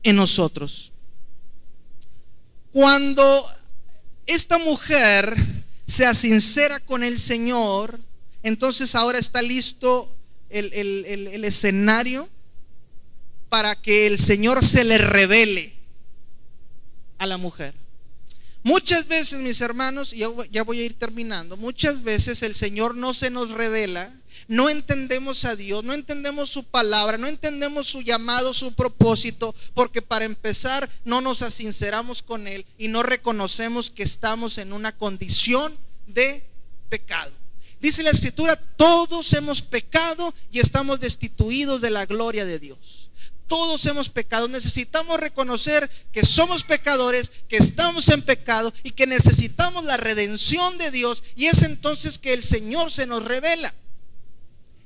en 0.03 0.15
nosotros. 0.15 0.91
Cuando 2.71 3.23
esta 4.25 4.57
mujer 4.59 5.35
sea 5.85 6.15
sincera 6.15 6.79
con 6.79 7.03
el 7.03 7.19
Señor, 7.19 7.99
entonces 8.43 8.95
ahora 8.95 9.19
está 9.19 9.41
listo 9.41 10.15
el, 10.49 10.73
el, 10.73 11.45
escenario 11.45 12.29
para 13.49 13.75
que 13.75 14.07
el 14.07 14.17
Señor 14.19 14.63
se 14.65 14.83
le 14.83 14.97
revele 14.97 15.75
a 17.17 17.25
la 17.25 17.37
mujer. 17.37 17.73
Muchas 18.63 19.07
veces, 19.07 19.39
mis 19.39 19.59
hermanos, 19.61 20.13
y 20.13 20.23
ya 20.51 20.63
voy 20.63 20.79
a 20.79 20.85
ir 20.85 20.97
terminando, 20.97 21.57
muchas 21.57 22.03
veces 22.03 22.41
el 22.43 22.55
Señor 22.55 22.95
no 22.95 23.13
se 23.13 23.29
nos 23.29 23.49
revela 23.51 24.13
no 24.51 24.69
entendemos 24.69 25.45
a 25.45 25.55
Dios, 25.55 25.85
no 25.85 25.93
entendemos 25.93 26.49
su 26.49 26.65
palabra, 26.65 27.17
no 27.17 27.27
entendemos 27.27 27.87
su 27.87 28.01
llamado, 28.01 28.53
su 28.53 28.73
propósito, 28.73 29.55
porque 29.73 30.01
para 30.01 30.25
empezar 30.25 30.89
no 31.05 31.21
nos 31.21 31.41
asinceramos 31.41 32.21
con 32.21 32.49
Él 32.49 32.65
y 32.77 32.89
no 32.89 33.01
reconocemos 33.01 33.91
que 33.91 34.03
estamos 34.03 34.57
en 34.57 34.73
una 34.73 34.91
condición 34.91 35.73
de 36.05 36.43
pecado. 36.89 37.31
Dice 37.79 38.03
la 38.03 38.09
escritura, 38.09 38.57
todos 38.75 39.31
hemos 39.31 39.61
pecado 39.61 40.33
y 40.51 40.59
estamos 40.59 40.99
destituidos 40.99 41.79
de 41.79 41.89
la 41.89 42.05
gloria 42.05 42.43
de 42.43 42.59
Dios. 42.59 43.09
Todos 43.47 43.85
hemos 43.85 44.09
pecado. 44.09 44.49
Necesitamos 44.49 45.17
reconocer 45.17 45.89
que 46.11 46.25
somos 46.25 46.63
pecadores, 46.63 47.31
que 47.47 47.55
estamos 47.55 48.09
en 48.09 48.21
pecado 48.21 48.73
y 48.83 48.91
que 48.91 49.07
necesitamos 49.07 49.85
la 49.85 49.95
redención 49.95 50.77
de 50.77 50.91
Dios. 50.91 51.23
Y 51.37 51.45
es 51.45 51.61
entonces 51.61 52.17
que 52.17 52.33
el 52.33 52.43
Señor 52.43 52.91
se 52.91 53.07
nos 53.07 53.23
revela 53.23 53.73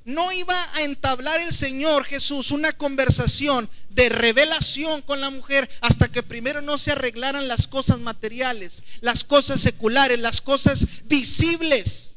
no 0.06 0.32
iba 0.32 0.74
a 0.76 0.84
entablar 0.84 1.42
el 1.42 1.54
Señor 1.54 2.06
Jesús 2.06 2.52
una 2.52 2.72
conversación 2.74 3.68
de 3.90 4.10
revelación 4.10 5.02
con 5.02 5.20
la 5.20 5.32
mujer 5.32 5.68
hasta 5.82 6.08
que 6.10 6.22
primero 6.22 6.62
no 6.62 6.78
se 6.78 6.92
arreglaran 6.92 7.48
las 7.48 7.68
cosas 7.68 8.00
materiales, 8.00 8.84
las 9.02 9.24
cosas 9.24 9.62
seculares, 9.62 10.20
las 10.20 10.42
cosas 10.42 10.86
visibles. 11.06 12.16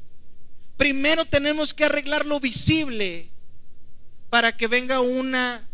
Primero 0.77 1.25
tenemos 1.25 1.73
que 1.73 1.85
arreglar 1.85 2.27
lo 2.27 2.39
visible 2.39 3.27
para 4.29 4.55
que 4.55 4.67
venga 4.67 5.01
una 5.01 5.67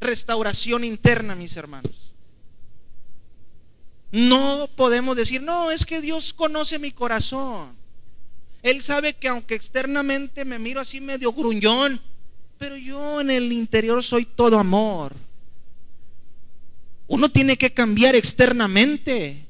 restauración 0.00 0.84
interna, 0.84 1.34
mis 1.34 1.56
hermanos. 1.56 2.12
No 4.12 4.70
podemos 4.76 5.16
decir, 5.16 5.42
no, 5.42 5.72
es 5.72 5.84
que 5.84 6.00
Dios 6.00 6.32
conoce 6.32 6.78
mi 6.78 6.92
corazón. 6.92 7.76
Él 8.62 8.82
sabe 8.82 9.14
que 9.14 9.28
aunque 9.28 9.54
externamente 9.54 10.44
me 10.44 10.58
miro 10.58 10.80
así 10.80 11.00
medio 11.00 11.32
gruñón, 11.32 12.00
pero 12.58 12.76
yo 12.76 13.20
en 13.20 13.30
el 13.30 13.52
interior 13.52 14.02
soy 14.02 14.24
todo 14.24 14.58
amor. 14.58 15.14
Uno 17.06 17.28
tiene 17.30 17.56
que 17.56 17.72
cambiar 17.72 18.16
externamente. 18.16 19.46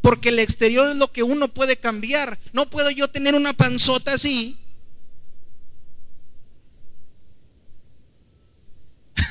Porque 0.00 0.28
el 0.28 0.38
exterior 0.38 0.88
es 0.88 0.96
lo 0.96 1.12
que 1.12 1.24
uno 1.24 1.48
puede 1.48 1.76
cambiar. 1.76 2.38
No 2.52 2.70
puedo 2.70 2.90
yo 2.90 3.08
tener 3.08 3.34
una 3.34 3.52
panzota 3.52 4.14
así. 4.14 4.56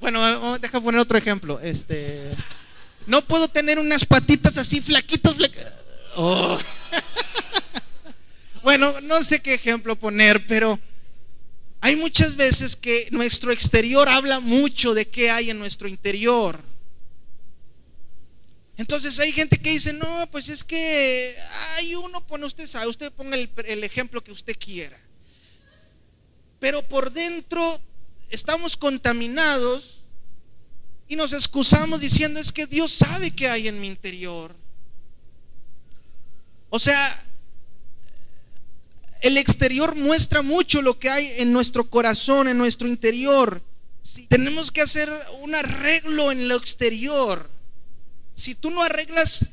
bueno, 0.00 0.56
deja 0.60 0.80
poner 0.80 1.00
otro 1.00 1.18
ejemplo. 1.18 1.58
Este, 1.60 2.30
no 3.06 3.22
puedo 3.22 3.48
tener 3.48 3.80
unas 3.80 4.06
patitas 4.06 4.56
así 4.56 4.80
flaquitas. 4.80 5.34
flaquitas 5.34 5.87
Oh. 6.20 6.58
bueno, 8.64 8.92
no 9.02 9.22
sé 9.22 9.40
qué 9.40 9.54
ejemplo 9.54 9.96
poner, 9.96 10.44
pero 10.48 10.80
Hay 11.80 11.94
muchas 11.94 12.34
veces 12.34 12.74
que 12.74 13.06
nuestro 13.12 13.52
exterior 13.52 14.08
habla 14.08 14.40
mucho 14.40 14.94
de 14.94 15.06
qué 15.06 15.30
hay 15.30 15.50
en 15.50 15.60
nuestro 15.60 15.86
interior. 15.86 16.60
Entonces 18.76 19.16
hay 19.20 19.30
gente 19.30 19.58
que 19.58 19.70
dice, 19.70 19.92
no, 19.92 20.28
pues 20.32 20.48
es 20.48 20.64
que 20.64 21.36
hay 21.76 21.94
uno, 21.94 22.26
pone 22.26 22.46
usted 22.46 22.66
sabe, 22.66 22.88
usted 22.88 23.12
ponga 23.12 23.36
el, 23.36 23.48
el 23.66 23.84
ejemplo 23.84 24.24
que 24.24 24.32
usted 24.32 24.56
quiera. 24.58 24.98
Pero 26.58 26.82
por 26.82 27.12
dentro 27.12 27.62
estamos 28.28 28.76
contaminados 28.76 30.00
y 31.06 31.14
nos 31.14 31.32
excusamos 31.32 32.00
diciendo 32.00 32.40
es 32.40 32.50
que 32.50 32.66
Dios 32.66 32.92
sabe 32.92 33.30
qué 33.30 33.48
hay 33.48 33.68
en 33.68 33.80
mi 33.80 33.86
interior. 33.86 34.56
O 36.70 36.78
sea, 36.78 37.24
el 39.20 39.36
exterior 39.36 39.94
muestra 39.94 40.42
mucho 40.42 40.82
lo 40.82 40.98
que 40.98 41.10
hay 41.10 41.26
en 41.38 41.52
nuestro 41.52 41.88
corazón, 41.88 42.48
en 42.48 42.58
nuestro 42.58 42.88
interior. 42.88 43.62
Si 44.02 44.26
tenemos 44.26 44.70
que 44.70 44.80
hacer 44.80 45.10
un 45.42 45.54
arreglo 45.54 46.30
en 46.32 46.48
lo 46.48 46.56
exterior 46.56 47.58
si 48.38 48.54
tú 48.54 48.70
no 48.70 48.80
arreglas, 48.82 49.46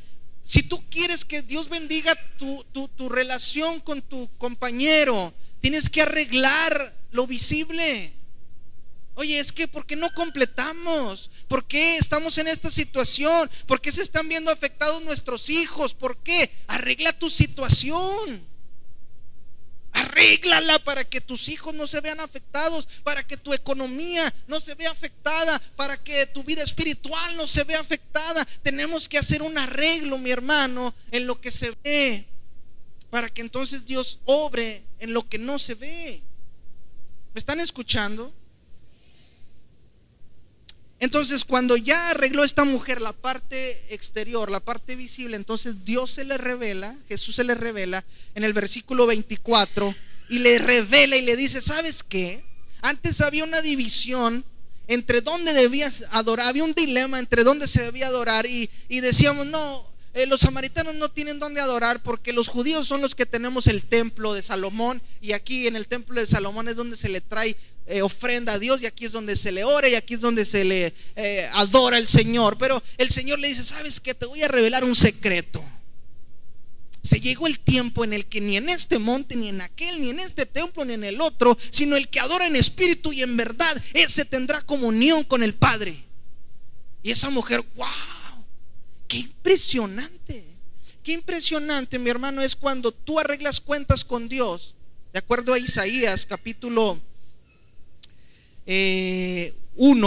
si 0.43 0.61
tú 0.61 0.81
quieres 0.91 1.25
que 1.25 1.41
Dios 1.41 1.69
bendiga 1.69 2.15
tu, 2.37 3.09
relación 3.09 3.79
con 3.79 4.03
tu 4.03 4.29
compañero, 4.37 5.33
tienes 5.59 5.89
que 5.89 6.03
arreglar 6.03 6.95
lo 7.09 7.25
visible. 7.25 8.13
Oye, 9.15 9.39
es 9.39 9.51
que 9.51 9.67
¿por 9.67 9.87
qué 9.87 9.95
no 9.95 10.13
completamos? 10.13 11.31
¿Por 11.47 11.67
qué 11.67 11.97
estamos 11.97 12.37
en 12.37 12.47
esta 12.47 12.71
situación? 12.71 13.49
¿Por 13.67 13.79
qué 13.79 13.91
se 13.91 14.01
están 14.01 14.27
viendo 14.27 14.51
afectados 14.51 15.03
nuestros 15.03 15.49
hijos? 15.49 15.93
¿Por 15.93 16.17
qué? 16.17 16.51
Arregla 16.67 17.17
tu 17.17 17.29
situación. 17.29 18.47
Arréglala 19.91 20.77
para 20.79 21.05
que 21.05 21.21
tus 21.21 21.47
hijos 21.47 21.73
no 21.73 21.87
se 21.87 22.01
vean 22.01 22.19
afectados, 22.19 22.87
para 23.03 23.25
que 23.25 23.37
tu 23.37 23.53
economía 23.53 24.33
no 24.47 24.59
se 24.59 24.75
vea 24.75 24.91
afectada, 24.91 25.57
para 25.77 26.03
que 26.03 26.25
tu 26.27 26.43
vida 26.43 26.63
espiritual 26.63 27.37
no 27.37 27.47
se 27.47 27.63
vea 27.63 27.79
afectada. 27.79 28.45
Tenemos 28.61 29.07
que 29.07 29.17
hacer 29.17 29.41
un 29.41 29.57
arreglo, 29.57 30.17
mi 30.17 30.31
hermano, 30.31 30.93
en 31.11 31.27
lo 31.27 31.39
que 31.39 31.51
se 31.51 31.71
ve, 31.83 32.27
para 33.09 33.29
que 33.29 33.41
entonces 33.41 33.85
Dios 33.85 34.19
obre 34.25 34.83
en 34.99 35.13
lo 35.13 35.29
que 35.29 35.37
no 35.37 35.57
se 35.59 35.75
ve. 35.75 36.21
¿Me 37.33 37.39
están 37.39 37.61
escuchando? 37.61 38.33
Entonces, 41.05 41.45
cuando 41.45 41.77
ya 41.77 42.09
arregló 42.09 42.43
esta 42.43 42.63
mujer 42.63 42.99
la 42.99 43.13
parte 43.13 43.93
exterior, 43.93 44.49
la 44.49 44.59
parte 44.59 44.95
visible, 44.95 45.37
entonces 45.37 45.85
Dios 45.85 46.09
se 46.09 46.25
le 46.25 46.35
revela, 46.35 46.97
Jesús 47.07 47.35
se 47.35 47.43
le 47.43 47.53
revela 47.53 48.03
en 48.33 48.43
el 48.43 48.53
versículo 48.53 49.05
24 49.05 49.95
y 50.29 50.39
le 50.39 50.57
revela 50.57 51.15
y 51.15 51.21
le 51.21 51.35
dice, 51.35 51.61
¿sabes 51.61 52.01
qué? 52.01 52.43
Antes 52.81 53.21
había 53.21 53.43
una 53.43 53.61
división 53.61 54.43
entre 54.87 55.21
dónde 55.21 55.53
debías 55.53 56.05
adorar, 56.09 56.47
había 56.47 56.63
un 56.63 56.73
dilema 56.73 57.19
entre 57.19 57.43
dónde 57.43 57.67
se 57.67 57.83
debía 57.83 58.07
adorar 58.07 58.47
y, 58.47 58.67
decíamos, 58.89 59.45
no, 59.45 59.85
eh, 60.15 60.25
los 60.25 60.41
samaritanos 60.41 60.95
no 60.95 61.09
tienen 61.09 61.37
dónde 61.37 61.61
adorar 61.61 62.01
porque 62.01 62.33
los 62.33 62.47
judíos 62.47 62.87
son 62.87 63.01
los 63.01 63.13
que 63.13 63.27
tenemos 63.27 63.67
el 63.67 63.83
templo 63.83 64.33
de 64.33 64.41
Salomón 64.41 65.03
y 65.21 65.33
aquí 65.33 65.67
en 65.67 65.75
el 65.75 65.87
templo 65.87 66.19
de 66.19 66.25
Salomón 66.25 66.67
es 66.67 66.75
donde 66.75 66.97
se 66.97 67.09
le 67.09 67.21
trae 67.21 67.55
eh, 67.87 68.01
ofrenda 68.01 68.53
a 68.53 68.59
Dios 68.59 68.81
y 68.81 68.85
aquí 68.85 69.05
es 69.05 69.11
donde 69.11 69.35
se 69.35 69.51
le 69.51 69.63
ora 69.63 69.87
y 69.87 69.95
aquí 69.95 70.15
es 70.15 70.21
donde 70.21 70.45
se 70.45 70.63
le 70.63 70.93
eh, 71.15 71.49
adora 71.53 71.97
al 71.97 72.07
Señor. 72.07 72.57
Pero 72.57 72.81
el 72.97 73.11
Señor 73.11 73.39
le 73.39 73.47
dice, 73.47 73.63
¿sabes 73.63 73.99
qué? 73.99 74.13
Te 74.13 74.25
voy 74.25 74.41
a 74.41 74.47
revelar 74.47 74.83
un 74.83 74.95
secreto. 74.95 75.63
Se 77.03 77.19
llegó 77.19 77.45
el 77.45 77.59
tiempo 77.59 78.03
en 78.03 78.13
el 78.13 78.25
que 78.25 78.41
ni 78.41 78.57
en 78.57 78.67
este 78.67 78.97
monte, 78.97 79.35
ni 79.35 79.49
en 79.49 79.61
aquel, 79.61 80.01
ni 80.01 80.09
en 80.09 80.19
este 80.19 80.47
templo, 80.47 80.83
ni 80.83 80.95
en 80.95 81.03
el 81.03 81.21
otro, 81.21 81.55
sino 81.69 81.95
el 81.95 82.07
que 82.07 82.19
adora 82.19 82.47
en 82.47 82.55
espíritu 82.55 83.13
y 83.13 83.21
en 83.21 83.37
verdad, 83.37 83.79
ese 83.93 84.25
tendrá 84.25 84.63
comunión 84.63 85.23
con 85.23 85.43
el 85.43 85.53
Padre. 85.53 86.03
Y 87.03 87.11
esa 87.11 87.29
mujer, 87.29 87.63
wow, 87.75 88.45
qué 89.07 89.17
impresionante. 89.17 90.43
Qué 91.03 91.11
impresionante, 91.11 91.99
mi 91.99 92.09
hermano, 92.09 92.41
es 92.41 92.55
cuando 92.55 92.91
tú 92.91 93.19
arreglas 93.19 93.61
cuentas 93.61 94.03
con 94.03 94.27
Dios. 94.27 94.73
De 95.13 95.19
acuerdo 95.19 95.53
a 95.53 95.59
Isaías 95.59 96.25
capítulo 96.25 96.99
1, 98.65 98.67
eh, 98.67 99.53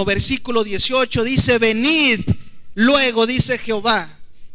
versículo 0.06 0.64
18, 0.64 1.24
dice, 1.24 1.58
venid 1.58 2.20
luego, 2.74 3.26
dice 3.26 3.58
Jehová, 3.58 4.08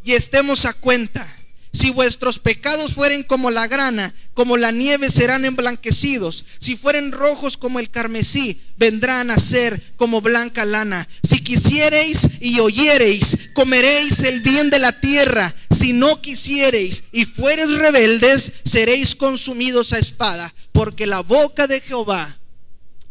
y 0.03 0.13
estemos 0.13 0.65
a 0.65 0.73
cuenta. 0.73 1.29
Si 1.75 1.89
vuestros 1.89 2.37
pecados 2.37 2.93
fueren 2.93 3.23
como 3.23 3.49
la 3.49 3.67
grana, 3.67 4.13
como 4.35 4.57
la 4.57 4.71
nieve 4.71 5.09
serán 5.09 5.43
emblanquecidos. 5.43 6.45
Si 6.59 6.75
fueren 6.75 7.11
rojos 7.11 7.57
como 7.57 7.79
el 7.79 7.89
carmesí, 7.89 8.61
vendrán 8.77 9.31
a 9.31 9.39
ser 9.39 9.81
como 9.95 10.21
blanca 10.21 10.65
lana. 10.65 11.09
Si 11.23 11.43
quisiereis 11.43 12.41
y 12.41 12.59
oyereis, 12.59 13.49
comeréis 13.53 14.19
el 14.19 14.41
bien 14.41 14.69
de 14.69 14.77
la 14.77 14.99
tierra. 14.99 15.55
Si 15.71 15.93
no 15.93 16.21
quisiereis 16.21 17.05
y 17.11 17.25
fuereis 17.25 17.71
rebeldes, 17.71 18.53
seréis 18.65 19.15
consumidos 19.15 19.93
a 19.93 19.99
espada, 19.99 20.53
porque 20.73 21.07
la 21.07 21.21
boca 21.21 21.65
de 21.65 21.81
Jehová 21.81 22.37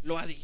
lo 0.04 0.18
ha 0.18 0.26
dicho. 0.26 0.41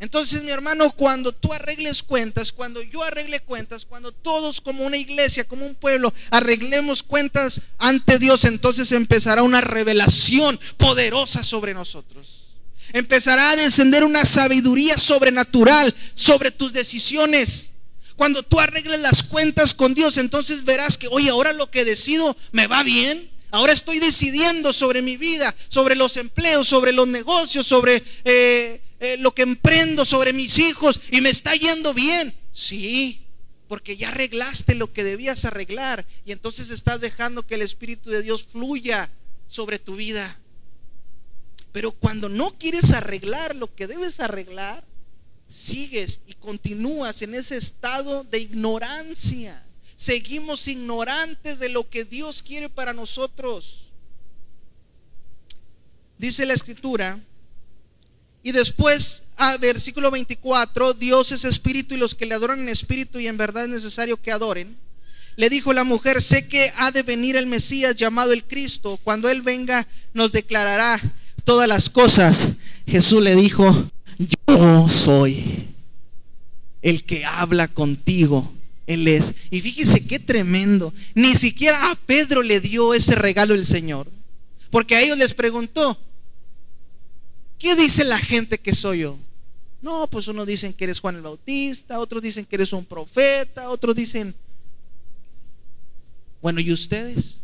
Entonces, 0.00 0.42
mi 0.42 0.50
hermano, 0.50 0.90
cuando 0.92 1.30
tú 1.30 1.52
arregles 1.52 2.02
cuentas, 2.02 2.52
cuando 2.52 2.82
yo 2.82 3.02
arregle 3.02 3.40
cuentas, 3.40 3.84
cuando 3.84 4.12
todos 4.12 4.62
como 4.62 4.86
una 4.86 4.96
iglesia, 4.96 5.44
como 5.44 5.66
un 5.66 5.74
pueblo, 5.74 6.12
arreglemos 6.30 7.02
cuentas 7.02 7.60
ante 7.76 8.18
Dios, 8.18 8.46
entonces 8.46 8.92
empezará 8.92 9.42
una 9.42 9.60
revelación 9.60 10.58
poderosa 10.78 11.44
sobre 11.44 11.74
nosotros. 11.74 12.46
Empezará 12.94 13.50
a 13.50 13.56
descender 13.56 14.02
una 14.02 14.24
sabiduría 14.24 14.96
sobrenatural 14.96 15.94
sobre 16.14 16.50
tus 16.50 16.72
decisiones. 16.72 17.72
Cuando 18.16 18.42
tú 18.42 18.58
arregles 18.58 19.00
las 19.00 19.22
cuentas 19.22 19.74
con 19.74 19.92
Dios, 19.92 20.16
entonces 20.16 20.64
verás 20.64 20.96
que, 20.96 21.08
oye, 21.08 21.28
ahora 21.28 21.52
lo 21.52 21.70
que 21.70 21.84
decido 21.84 22.34
me 22.52 22.66
va 22.66 22.82
bien. 22.82 23.30
Ahora 23.50 23.74
estoy 23.74 23.98
decidiendo 23.98 24.72
sobre 24.72 25.02
mi 25.02 25.18
vida, 25.18 25.54
sobre 25.68 25.94
los 25.94 26.16
empleos, 26.16 26.66
sobre 26.66 26.94
los 26.94 27.06
negocios, 27.06 27.66
sobre... 27.66 28.02
Eh, 28.24 28.80
eh, 29.00 29.16
lo 29.18 29.34
que 29.34 29.42
emprendo 29.42 30.04
sobre 30.04 30.32
mis 30.32 30.58
hijos 30.58 31.00
y 31.10 31.20
me 31.20 31.30
está 31.30 31.54
yendo 31.54 31.94
bien. 31.94 32.34
Sí, 32.52 33.24
porque 33.66 33.96
ya 33.96 34.10
arreglaste 34.10 34.74
lo 34.74 34.92
que 34.92 35.04
debías 35.04 35.44
arreglar 35.44 36.06
y 36.26 36.32
entonces 36.32 36.70
estás 36.70 37.00
dejando 37.00 37.46
que 37.46 37.54
el 37.54 37.62
Espíritu 37.62 38.10
de 38.10 38.22
Dios 38.22 38.44
fluya 38.44 39.10
sobre 39.48 39.78
tu 39.78 39.96
vida. 39.96 40.38
Pero 41.72 41.92
cuando 41.92 42.28
no 42.28 42.58
quieres 42.58 42.92
arreglar 42.92 43.56
lo 43.56 43.74
que 43.74 43.86
debes 43.86 44.20
arreglar, 44.20 44.84
sigues 45.48 46.20
y 46.26 46.34
continúas 46.34 47.22
en 47.22 47.34
ese 47.34 47.56
estado 47.56 48.24
de 48.24 48.40
ignorancia. 48.40 49.64
Seguimos 49.96 50.66
ignorantes 50.68 51.58
de 51.58 51.68
lo 51.68 51.88
que 51.88 52.04
Dios 52.04 52.42
quiere 52.42 52.68
para 52.68 52.92
nosotros. 52.92 53.88
Dice 56.18 56.44
la 56.44 56.54
escritura 56.54 57.18
y 58.42 58.52
después, 58.52 59.24
a 59.36 59.56
versículo 59.58 60.10
24, 60.10 60.94
Dios 60.94 61.32
es 61.32 61.44
espíritu 61.44 61.94
y 61.94 61.98
los 61.98 62.14
que 62.14 62.26
le 62.26 62.34
adoran 62.34 62.60
en 62.60 62.68
espíritu 62.68 63.18
y 63.18 63.26
en 63.26 63.36
verdad 63.36 63.64
es 63.64 63.70
necesario 63.70 64.16
que 64.16 64.32
adoren. 64.32 64.76
Le 65.36 65.50
dijo 65.50 65.72
la 65.72 65.84
mujer, 65.84 66.20
sé 66.22 66.48
que 66.48 66.72
ha 66.76 66.90
de 66.90 67.02
venir 67.02 67.36
el 67.36 67.46
Mesías 67.46 67.96
llamado 67.96 68.32
el 68.32 68.44
Cristo. 68.44 68.98
Cuando 69.02 69.28
Él 69.28 69.42
venga 69.42 69.86
nos 70.12 70.32
declarará 70.32 71.00
todas 71.44 71.68
las 71.68 71.88
cosas. 71.88 72.48
Jesús 72.86 73.22
le 73.22 73.34
dijo, 73.34 73.88
yo 74.18 74.88
soy 74.88 75.68
el 76.82 77.04
que 77.04 77.24
habla 77.24 77.68
contigo. 77.68 78.52
Él 78.86 79.06
es. 79.06 79.34
Y 79.50 79.60
fíjese 79.60 80.06
qué 80.06 80.18
tremendo. 80.18 80.92
Ni 81.14 81.34
siquiera 81.34 81.90
a 81.90 81.94
Pedro 81.94 82.42
le 82.42 82.60
dio 82.60 82.92
ese 82.92 83.14
regalo 83.14 83.54
el 83.54 83.66
Señor. 83.66 84.08
Porque 84.70 84.96
a 84.96 85.00
ellos 85.00 85.16
les 85.16 85.32
preguntó, 85.32 85.98
¿Qué 87.60 87.76
dice 87.76 88.04
la 88.04 88.18
gente 88.18 88.58
que 88.58 88.74
soy 88.74 89.00
yo? 89.00 89.18
No, 89.82 90.06
pues 90.08 90.26
unos 90.28 90.46
dicen 90.46 90.72
que 90.72 90.84
eres 90.84 90.98
Juan 90.98 91.16
el 91.16 91.22
Bautista, 91.22 92.00
otros 92.00 92.22
dicen 92.22 92.46
que 92.46 92.56
eres 92.56 92.72
un 92.72 92.86
profeta, 92.86 93.68
otros 93.68 93.94
dicen, 93.94 94.34
bueno, 96.40 96.60
¿y 96.60 96.72
ustedes? 96.72 97.36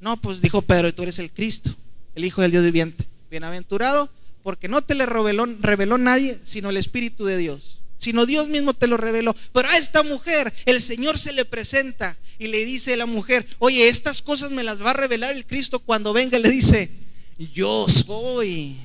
No, 0.00 0.20
pues 0.20 0.40
dijo 0.40 0.62
Pedro, 0.62 0.92
tú 0.92 1.04
eres 1.04 1.20
el 1.20 1.30
Cristo, 1.30 1.74
el 2.16 2.24
Hijo 2.24 2.42
del 2.42 2.50
Dios 2.50 2.64
viviente. 2.64 3.06
Bienaventurado, 3.30 4.10
porque 4.42 4.66
no 4.66 4.82
te 4.82 4.96
le 4.96 5.06
reveló, 5.06 5.46
reveló 5.60 5.96
nadie, 5.96 6.36
sino 6.42 6.70
el 6.70 6.76
Espíritu 6.76 7.24
de 7.24 7.36
Dios. 7.36 7.80
Sino 7.98 8.26
Dios 8.26 8.48
mismo 8.48 8.74
te 8.74 8.88
lo 8.88 8.96
reveló. 8.96 9.36
Pero 9.52 9.68
a 9.68 9.78
esta 9.78 10.02
mujer, 10.02 10.52
el 10.66 10.82
Señor 10.82 11.18
se 11.18 11.32
le 11.32 11.44
presenta 11.44 12.16
y 12.38 12.48
le 12.48 12.64
dice 12.64 12.94
a 12.94 12.96
la 12.96 13.06
mujer, 13.06 13.46
oye, 13.60 13.88
estas 13.88 14.22
cosas 14.22 14.50
me 14.50 14.64
las 14.64 14.82
va 14.82 14.90
a 14.90 14.94
revelar 14.94 15.36
el 15.36 15.46
Cristo 15.46 15.78
cuando 15.78 16.12
venga. 16.12 16.38
Le 16.38 16.48
dice, 16.48 16.99
yo 17.46 17.86
soy, 17.88 18.76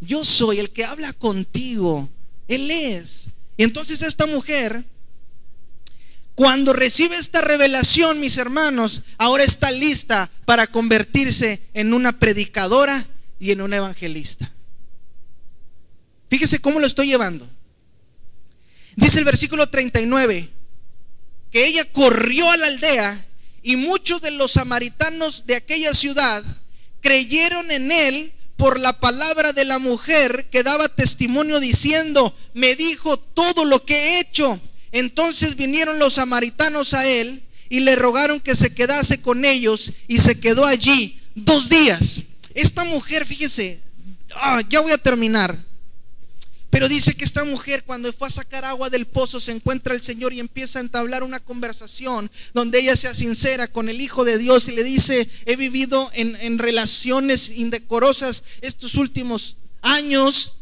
yo 0.00 0.24
soy 0.24 0.58
el 0.58 0.70
que 0.70 0.84
habla 0.84 1.14
contigo, 1.14 2.08
Él 2.46 2.70
es. 2.70 3.28
Y 3.56 3.64
entonces 3.64 4.02
esta 4.02 4.26
mujer, 4.26 4.84
cuando 6.34 6.74
recibe 6.74 7.16
esta 7.16 7.40
revelación, 7.40 8.20
mis 8.20 8.36
hermanos, 8.36 9.02
ahora 9.16 9.44
está 9.44 9.70
lista 9.70 10.30
para 10.44 10.66
convertirse 10.66 11.62
en 11.72 11.94
una 11.94 12.18
predicadora 12.18 13.06
y 13.40 13.52
en 13.52 13.62
una 13.62 13.78
evangelista. 13.78 14.52
Fíjese 16.28 16.58
cómo 16.58 16.80
lo 16.80 16.86
estoy 16.86 17.06
llevando. 17.06 17.48
Dice 18.96 19.18
el 19.18 19.24
versículo 19.24 19.68
39 19.68 20.50
que 21.50 21.66
ella 21.66 21.90
corrió 21.92 22.50
a 22.50 22.56
la 22.58 22.66
aldea 22.66 23.26
y 23.62 23.76
muchos 23.76 24.20
de 24.20 24.32
los 24.32 24.52
samaritanos 24.52 25.46
de 25.46 25.56
aquella 25.56 25.94
ciudad 25.94 26.44
creyeron 27.06 27.70
en 27.70 27.92
él 27.92 28.32
por 28.56 28.80
la 28.80 28.98
palabra 28.98 29.52
de 29.52 29.64
la 29.64 29.78
mujer 29.78 30.48
que 30.50 30.64
daba 30.64 30.88
testimonio 30.88 31.60
diciendo, 31.60 32.36
me 32.52 32.74
dijo 32.74 33.16
todo 33.16 33.64
lo 33.64 33.84
que 33.84 33.94
he 33.94 34.20
hecho. 34.20 34.58
Entonces 34.90 35.54
vinieron 35.54 36.00
los 36.00 36.14
samaritanos 36.14 36.94
a 36.94 37.06
él 37.06 37.44
y 37.68 37.78
le 37.78 37.94
rogaron 37.94 38.40
que 38.40 38.56
se 38.56 38.74
quedase 38.74 39.22
con 39.22 39.44
ellos 39.44 39.92
y 40.08 40.18
se 40.18 40.40
quedó 40.40 40.66
allí 40.66 41.20
dos 41.36 41.68
días. 41.68 42.22
Esta 42.54 42.82
mujer, 42.82 43.24
fíjese, 43.24 43.80
ah, 44.34 44.60
ya 44.68 44.80
voy 44.80 44.90
a 44.90 44.98
terminar. 44.98 45.56
Pero 46.76 46.90
dice 46.90 47.14
que 47.14 47.24
esta 47.24 47.42
mujer 47.42 47.84
cuando 47.84 48.12
fue 48.12 48.28
a 48.28 48.30
sacar 48.30 48.66
agua 48.66 48.90
del 48.90 49.06
pozo 49.06 49.40
se 49.40 49.50
encuentra 49.50 49.94
el 49.94 50.02
Señor 50.02 50.34
y 50.34 50.40
empieza 50.40 50.78
a 50.78 50.82
entablar 50.82 51.22
una 51.22 51.40
conversación 51.40 52.30
donde 52.52 52.80
ella 52.80 52.98
sea 52.98 53.14
sincera 53.14 53.66
con 53.66 53.88
el 53.88 53.98
Hijo 53.98 54.26
de 54.26 54.36
Dios 54.36 54.68
y 54.68 54.72
le 54.72 54.84
dice, 54.84 55.26
he 55.46 55.56
vivido 55.56 56.10
en, 56.12 56.58
relaciones 56.58 57.48
indecorosas 57.48 58.44
estos 58.60 58.96
últimos 58.96 59.56
años, 59.80 60.56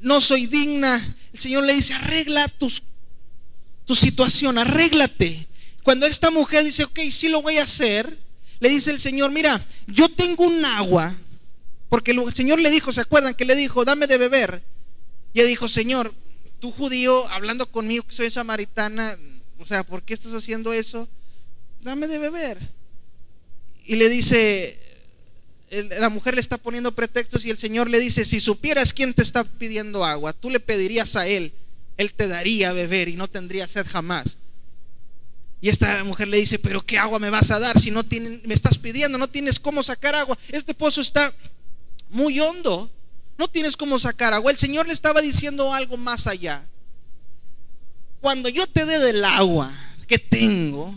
no 0.00 0.22
soy 0.22 0.46
digna. 0.46 1.16
El 1.34 1.38
Señor 1.38 1.64
le 1.64 1.74
dice, 1.74 1.92
arregla 1.92 2.48
tus, 2.48 2.82
tu 3.84 3.94
situación, 3.94 4.56
arréglate. 4.56 5.48
Cuando 5.82 6.06
esta 6.06 6.30
mujer 6.30 6.64
dice, 6.64 6.84
ok, 6.84 6.98
sí 7.10 7.28
lo 7.28 7.42
voy 7.42 7.58
a 7.58 7.64
hacer, 7.64 8.16
le 8.60 8.70
dice 8.70 8.90
el 8.90 9.00
Señor, 9.00 9.32
mira, 9.32 9.62
yo 9.86 10.08
tengo 10.08 10.46
un 10.46 10.64
agua, 10.64 11.14
porque 11.90 12.12
el 12.12 12.34
Señor 12.34 12.58
le 12.58 12.70
dijo, 12.70 12.90
¿se 12.90 13.02
acuerdan 13.02 13.34
que 13.34 13.44
le 13.44 13.54
dijo, 13.54 13.84
dame 13.84 14.06
de 14.06 14.16
beber? 14.16 14.77
Y 15.32 15.40
ella 15.40 15.48
dijo, 15.48 15.68
Señor, 15.68 16.12
tú 16.60 16.70
judío, 16.70 17.28
hablando 17.30 17.70
conmigo 17.70 18.04
que 18.04 18.12
soy 18.12 18.30
samaritana, 18.30 19.16
o 19.58 19.66
sea, 19.66 19.84
¿por 19.84 20.02
qué 20.02 20.14
estás 20.14 20.32
haciendo 20.32 20.72
eso? 20.72 21.08
Dame 21.80 22.06
de 22.06 22.18
beber. 22.18 22.58
Y 23.84 23.96
le 23.96 24.08
dice, 24.08 24.78
la 25.70 26.08
mujer 26.08 26.34
le 26.34 26.40
está 26.40 26.58
poniendo 26.58 26.92
pretextos 26.92 27.44
y 27.44 27.50
el 27.50 27.58
Señor 27.58 27.90
le 27.90 28.00
dice, 28.00 28.24
si 28.24 28.40
supieras 28.40 28.92
quién 28.92 29.14
te 29.14 29.22
está 29.22 29.44
pidiendo 29.44 30.04
agua, 30.04 30.32
tú 30.32 30.50
le 30.50 30.60
pedirías 30.60 31.16
a 31.16 31.26
Él, 31.26 31.52
Él 31.96 32.12
te 32.14 32.28
daría 32.28 32.70
a 32.70 32.72
beber 32.72 33.08
y 33.08 33.16
no 33.16 33.28
tendría 33.28 33.68
sed 33.68 33.86
jamás. 33.86 34.38
Y 35.60 35.68
esta 35.68 36.04
mujer 36.04 36.28
le 36.28 36.38
dice, 36.38 36.58
pero 36.58 36.84
¿qué 36.84 36.98
agua 36.98 37.18
me 37.18 37.30
vas 37.30 37.50
a 37.50 37.58
dar 37.58 37.80
si 37.80 37.90
no 37.90 38.04
me 38.44 38.54
estás 38.54 38.78
pidiendo, 38.78 39.18
no 39.18 39.28
tienes 39.28 39.58
cómo 39.58 39.82
sacar 39.82 40.14
agua? 40.14 40.38
Este 40.48 40.72
pozo 40.72 41.00
está 41.00 41.34
muy 42.10 42.38
hondo 42.38 42.90
no 43.38 43.48
tienes 43.48 43.76
cómo 43.76 43.98
sacar 43.98 44.34
agua. 44.34 44.50
El 44.50 44.58
Señor 44.58 44.88
le 44.88 44.92
estaba 44.92 45.22
diciendo 45.22 45.72
algo 45.72 45.96
más 45.96 46.26
allá. 46.26 46.68
Cuando 48.20 48.48
yo 48.48 48.66
te 48.66 48.84
dé 48.84 48.98
del 48.98 49.24
agua 49.24 49.72
que 50.08 50.18
tengo, 50.18 50.92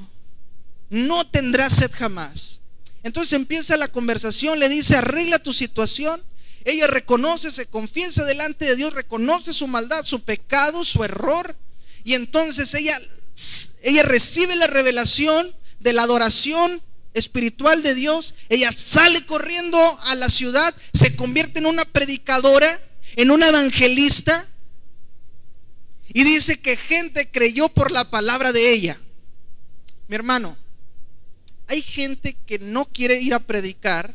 no 0.89 1.25
tendrás 1.27 1.73
sed 1.73 1.91
jamás. 1.93 2.59
Entonces 3.03 3.33
empieza 3.33 3.77
la 3.77 3.87
conversación, 3.87 4.59
le 4.59 4.69
dice, 4.69 4.95
arregla 4.97 5.39
tu 5.39 5.53
situación. 5.53 6.21
Ella 6.65 6.87
reconoce, 6.87 7.51
se 7.51 7.67
confiesa 7.67 8.25
delante 8.25 8.65
de 8.65 8.75
Dios, 8.75 8.93
reconoce 8.93 9.53
su 9.53 9.67
maldad, 9.67 10.03
su 10.03 10.21
pecado, 10.21 10.83
su 10.83 11.03
error. 11.03 11.55
Y 12.03 12.15
entonces 12.15 12.73
ella, 12.73 12.99
ella 13.83 14.03
recibe 14.03 14.55
la 14.55 14.67
revelación 14.67 15.55
de 15.79 15.93
la 15.93 16.03
adoración 16.03 16.81
espiritual 17.13 17.83
de 17.83 17.95
Dios, 17.95 18.35
ella 18.49 18.71
sale 18.71 19.25
corriendo 19.25 19.77
a 20.05 20.15
la 20.15 20.29
ciudad, 20.29 20.73
se 20.93 21.15
convierte 21.15 21.59
en 21.59 21.65
una 21.65 21.85
predicadora, 21.85 22.79
en 23.15 23.31
una 23.31 23.49
evangelista, 23.49 24.47
y 26.13 26.23
dice 26.23 26.59
que 26.59 26.75
gente 26.75 27.29
creyó 27.31 27.69
por 27.69 27.91
la 27.91 28.09
palabra 28.09 28.51
de 28.51 28.73
ella. 28.73 28.99
Mi 30.07 30.15
hermano, 30.15 30.57
hay 31.67 31.81
gente 31.81 32.35
que 32.45 32.59
no 32.59 32.85
quiere 32.85 33.21
ir 33.21 33.33
a 33.33 33.39
predicar 33.39 34.13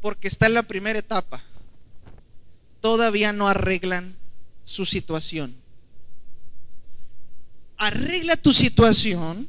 porque 0.00 0.26
está 0.28 0.46
en 0.46 0.54
la 0.54 0.64
primera 0.64 0.98
etapa. 0.98 1.44
Todavía 2.80 3.32
no 3.32 3.48
arreglan 3.48 4.16
su 4.64 4.84
situación. 4.84 5.54
Arregla 7.76 8.36
tu 8.36 8.52
situación 8.52 9.48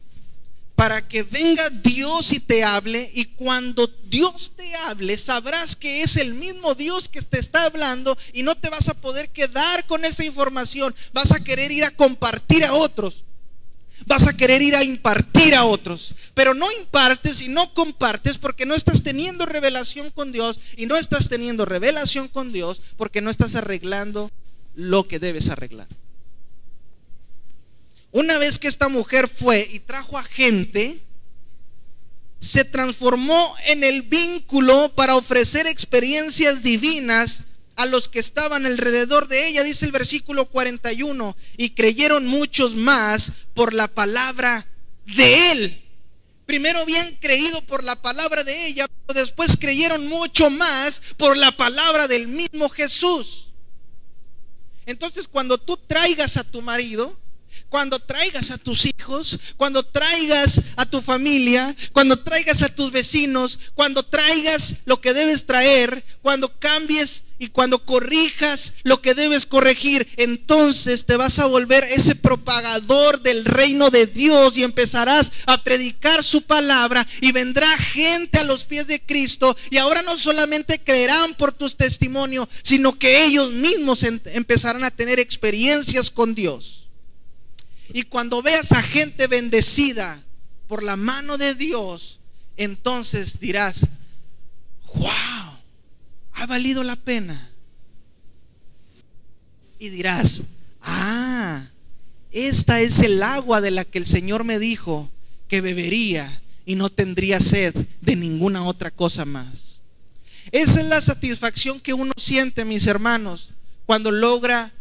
para 0.77 1.07
que 1.07 1.23
venga 1.23 1.71
Dios 1.71 2.31
y 2.33 2.39
te 2.39 2.63
hable 2.63 3.09
y 3.15 3.25
cuando 3.25 3.91
Dios 4.11 4.53
te 4.55 4.75
hable 4.85 5.17
sabrás 5.17 5.75
que 5.75 6.03
es 6.03 6.17
el 6.17 6.35
mismo 6.35 6.75
Dios 6.75 7.09
que 7.09 7.23
te 7.23 7.39
está 7.39 7.63
hablando 7.63 8.15
y 8.31 8.43
no 8.43 8.53
te 8.53 8.69
vas 8.69 8.87
a 8.87 8.93
poder 8.93 9.29
quedar 9.29 9.87
con 9.87 10.05
esa 10.05 10.23
información, 10.23 10.93
vas 11.13 11.31
a 11.31 11.43
querer 11.43 11.71
ir 11.71 11.83
a 11.83 11.89
compartir 11.89 12.63
a 12.63 12.73
otros. 12.73 13.23
Vas 14.05 14.27
a 14.27 14.37
querer 14.37 14.61
ir 14.61 14.75
a 14.75 14.83
impartir 14.83 15.55
a 15.55 15.65
otros, 15.65 16.13
pero 16.35 16.53
no 16.53 16.71
impartes 16.79 17.41
y 17.41 17.47
no 17.49 17.73
compartes 17.73 18.37
porque 18.37 18.67
no 18.67 18.75
estás 18.75 19.01
teniendo 19.01 19.47
revelación 19.47 20.11
con 20.11 20.31
Dios 20.31 20.59
y 20.77 20.85
no 20.85 20.95
estás 20.95 21.27
teniendo 21.27 21.65
revelación 21.65 22.27
con 22.27 22.53
Dios 22.53 22.81
porque 22.97 23.21
no 23.21 23.31
estás 23.31 23.55
arreglando 23.55 24.29
lo 24.75 25.07
que 25.07 25.17
debes 25.17 25.49
arreglar. 25.49 25.87
Una 28.17 28.39
vez 28.39 28.58
que 28.58 28.67
esta 28.67 28.89
mujer 28.89 29.30
fue 29.30 29.69
y 29.71 29.80
trajo 29.80 30.17
a 30.17 30.23
gente, 30.23 30.99
se 32.39 32.65
transformó 32.65 33.56
en 33.67 33.84
el 33.84 34.01
vínculo 34.01 34.91
para 34.95 35.15
ofrecer 35.15 35.67
experiencias 35.67 36.63
divinas 36.63 37.43
a 37.75 37.86
los 37.86 38.10
que 38.10 38.17
estaban 38.17 38.65
alrededor 38.65 39.27
de 39.27 39.47
ella, 39.47 39.62
dice 39.62 39.86
el 39.86 39.91
versículo 39.91 40.45
41, 40.47 41.38
y 41.58 41.75
creyeron 41.75 42.25
muchos 42.25 42.73
más 42.73 43.34
por 43.53 43.75
la 43.75 43.88
palabra 43.88 44.65
de 45.06 45.51
él. 45.51 45.84
Primero 46.47 46.80
habían 46.80 47.17
creído 47.17 47.62
por 47.67 47.84
la 47.84 48.01
palabra 48.01 48.43
de 48.43 48.65
ella, 48.65 48.88
pero 49.06 49.19
después 49.19 49.58
creyeron 49.58 50.08
mucho 50.08 50.49
más 50.49 51.03
por 51.17 51.38
la 51.38 51.56
palabra 51.56 52.08
del 52.08 52.27
mismo 52.27 52.67
Jesús. 52.69 53.49
Entonces, 54.88 55.27
cuando 55.27 55.60
tú 55.60 55.77
traigas 55.77 56.38
a 56.38 56.43
tu 56.43 56.63
marido, 56.63 57.15
cuando 57.69 57.99
traigas 57.99 58.51
a 58.51 58.58
tus 58.58 58.86
hijos, 58.86 59.38
cuando 59.58 59.84
traigas 59.84 60.62
a 60.75 60.86
tu 60.86 61.01
familia, 61.01 61.75
cuando 61.93 62.17
traigas 62.19 62.62
a 62.62 62.69
tus 62.69 62.91
vecinos, 62.91 63.60
cuando 63.75 64.03
traigas 64.03 64.77
lo 64.86 65.01
que 65.01 65.13
debes 65.13 65.45
traer, 65.45 66.03
cuando 66.21 66.58
cambies 66.60 67.23
y 67.39 67.49
cuando 67.49 67.80
corrijas 67.80 68.73
lo 68.84 69.01
que 69.01 69.13
debes 69.13 69.45
corregir, 69.45 70.08
entonces 70.17 71.06
te 71.06 71.17
vas 71.17 71.39
a 71.39 71.45
volver 71.45 71.84
ese 71.84 72.15
propagador 72.15 73.21
del 73.21 73.45
reino 73.45 73.89
de 73.91 74.08
Dios 74.08 74.58
y 74.58 74.63
empezarás 74.63 75.32
a 75.45 75.63
predicar 75.63 76.23
su 76.23 76.43
palabra 76.43 77.06
y 77.21 77.32
vendrá 77.32 77.77
gente 77.77 78.39
a 78.39 78.43
los 78.43 78.63
pies 78.63 78.88
de 78.88 79.01
Cristo 79.01 79.56
y 79.69 79.77
ahora 79.77 80.01
no 80.01 80.17
solamente 80.17 80.80
creerán 80.80 81.36
por 81.36 81.51
tus 81.51 81.75
testimonios, 81.75 82.47
sino 82.63 82.97
que 82.97 83.25
ellos 83.25 83.51
mismos 83.51 84.03
empezarán 84.03 84.84
a 84.84 84.91
tener 84.91 85.19
experiencias 85.19 86.10
con 86.10 86.34
Dios. 86.34 86.76
Y 87.93 88.04
cuando 88.04 88.41
veas 88.41 88.71
a 88.71 88.82
gente 88.82 89.28
bendecida 89.28 90.21
por 90.67 90.84
la 90.84 90.95
mano 90.95 91.38
de 91.38 91.56
Dios, 91.56 92.19
entonces 92.58 93.39
dirás, 93.39 93.88
wow, 94.95 95.58
ha 96.34 96.45
valido 96.45 96.84
la 96.84 96.95
pena. 96.95 97.52
Y 99.80 99.89
dirás, 99.89 100.43
ah, 100.82 101.67
esta 102.32 102.82
es 102.82 103.00
el 103.00 103.21
agua 103.23 103.62
de 103.62 103.71
la 103.71 103.86
que 103.86 104.00
el 104.00 104.06
Señor 104.06 104.43
me 104.43 104.60
dijo 104.60 105.10
que 105.47 105.62
bebería 105.62 106.41
y 106.66 106.76
no 106.76 106.89
tendría 106.89 107.39
sed 107.39 107.74
de 108.01 108.16
ninguna 108.16 108.66
otra 108.66 108.91
cosa 108.91 109.24
más. 109.24 109.82
Esa 110.51 110.82
es 110.82 110.88
la 110.88 111.01
satisfacción 111.01 111.80
que 111.80 111.93
uno 111.93 112.14
siente, 112.18 112.66
mis 112.66 112.88
hermanos, 112.88 113.51
cuando 113.86 114.11
logra 114.11 114.72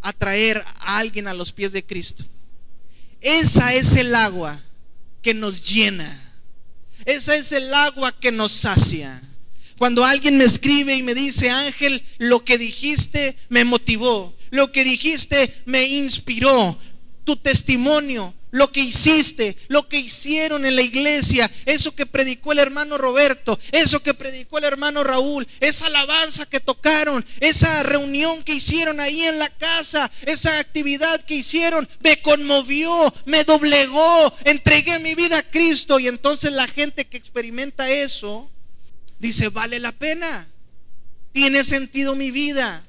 atraer 0.00 0.64
a 0.80 0.98
alguien 0.98 1.28
a 1.28 1.34
los 1.34 1.52
pies 1.52 1.72
de 1.72 1.84
Cristo. 1.84 2.24
Esa 3.22 3.72
es 3.72 3.94
el 3.94 4.14
agua 4.14 4.62
que 5.22 5.32
nos 5.32 5.64
llena. 5.64 6.18
Esa 7.04 7.34
es 7.36 7.52
el 7.52 7.72
agua 7.72 8.12
que 8.20 8.32
nos 8.32 8.52
sacia. 8.52 9.20
Cuando 9.78 10.04
alguien 10.04 10.36
me 10.36 10.44
escribe 10.44 10.94
y 10.96 11.02
me 11.02 11.14
dice, 11.14 11.50
Ángel, 11.50 12.04
lo 12.18 12.44
que 12.44 12.58
dijiste 12.58 13.36
me 13.48 13.64
motivó, 13.64 14.36
lo 14.50 14.70
que 14.70 14.84
dijiste 14.84 15.62
me 15.64 15.84
inspiró, 15.84 16.78
tu 17.24 17.36
testimonio 17.36 18.34
lo 18.52 18.70
que 18.70 18.80
hiciste, 18.80 19.56
lo 19.68 19.88
que 19.88 19.98
hicieron 19.98 20.66
en 20.66 20.76
la 20.76 20.82
iglesia, 20.82 21.50
eso 21.64 21.96
que 21.96 22.04
predicó 22.04 22.52
el 22.52 22.58
hermano 22.58 22.98
Roberto, 22.98 23.58
eso 23.72 24.02
que 24.02 24.12
predicó 24.12 24.58
el 24.58 24.64
hermano 24.64 25.02
Raúl, 25.02 25.48
esa 25.60 25.86
alabanza 25.86 26.44
que 26.44 26.60
tocaron, 26.60 27.24
esa 27.40 27.82
reunión 27.82 28.44
que 28.44 28.54
hicieron 28.54 29.00
ahí 29.00 29.22
en 29.22 29.38
la 29.38 29.48
casa, 29.48 30.10
esa 30.26 30.58
actividad 30.58 31.24
que 31.24 31.36
hicieron, 31.36 31.88
me 32.00 32.20
conmovió, 32.20 32.92
me 33.24 33.42
doblegó, 33.44 34.36
entregué 34.44 34.98
mi 35.00 35.14
vida 35.14 35.38
a 35.38 35.50
Cristo 35.50 35.98
y 35.98 36.08
entonces 36.08 36.52
la 36.52 36.68
gente 36.68 37.06
que 37.06 37.16
experimenta 37.16 37.90
eso 37.90 38.50
dice, 39.18 39.48
vale 39.48 39.80
la 39.80 39.92
pena. 39.92 40.46
tiene 41.32 41.64
sentido 41.64 42.14
mi 42.14 42.30
vida. 42.30 42.84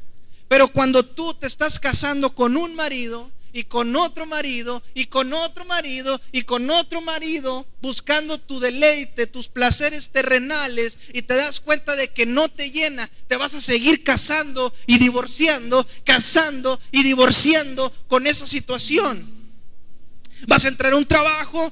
Pero 0.50 0.68
cuando 0.68 1.06
tú 1.06 1.34
te 1.36 1.48
estás 1.48 1.80
casando 1.80 2.36
con 2.36 2.58
un 2.58 2.76
marido 2.76 3.32
y 3.54 3.66
con 3.66 3.96
otro 3.96 4.26
marido 4.26 4.84
y 4.96 5.06
con 5.06 5.32
otro 5.32 5.64
marido 5.66 6.20
y 6.32 6.42
con 6.44 6.70
otro 6.72 7.02
marido, 7.02 7.66
buscando 7.82 8.40
tu 8.40 8.60
deleite, 8.60 9.28
tus 9.28 9.48
placeres 9.48 10.10
terrenales 10.10 10.98
y 11.14 11.22
te 11.22 11.36
das 11.36 11.60
cuenta 11.60 11.96
de 11.96 12.10
que 12.10 12.26
no 12.26 12.50
te 12.50 12.72
llena, 12.72 13.10
te 13.28 13.38
vas 13.38 13.54
a 13.54 13.62
seguir 13.62 14.04
casando 14.04 14.74
y 14.88 14.98
divorciando, 14.98 15.88
casando 16.04 16.82
y 16.92 17.04
divorciando 17.04 17.92
con 18.08 18.26
esa 18.26 18.48
situación. 18.48 19.32
Vas 20.48 20.66
a 20.66 20.70
entrar 20.70 20.94
a 20.94 20.98
un 20.98 21.06
trabajo, 21.06 21.72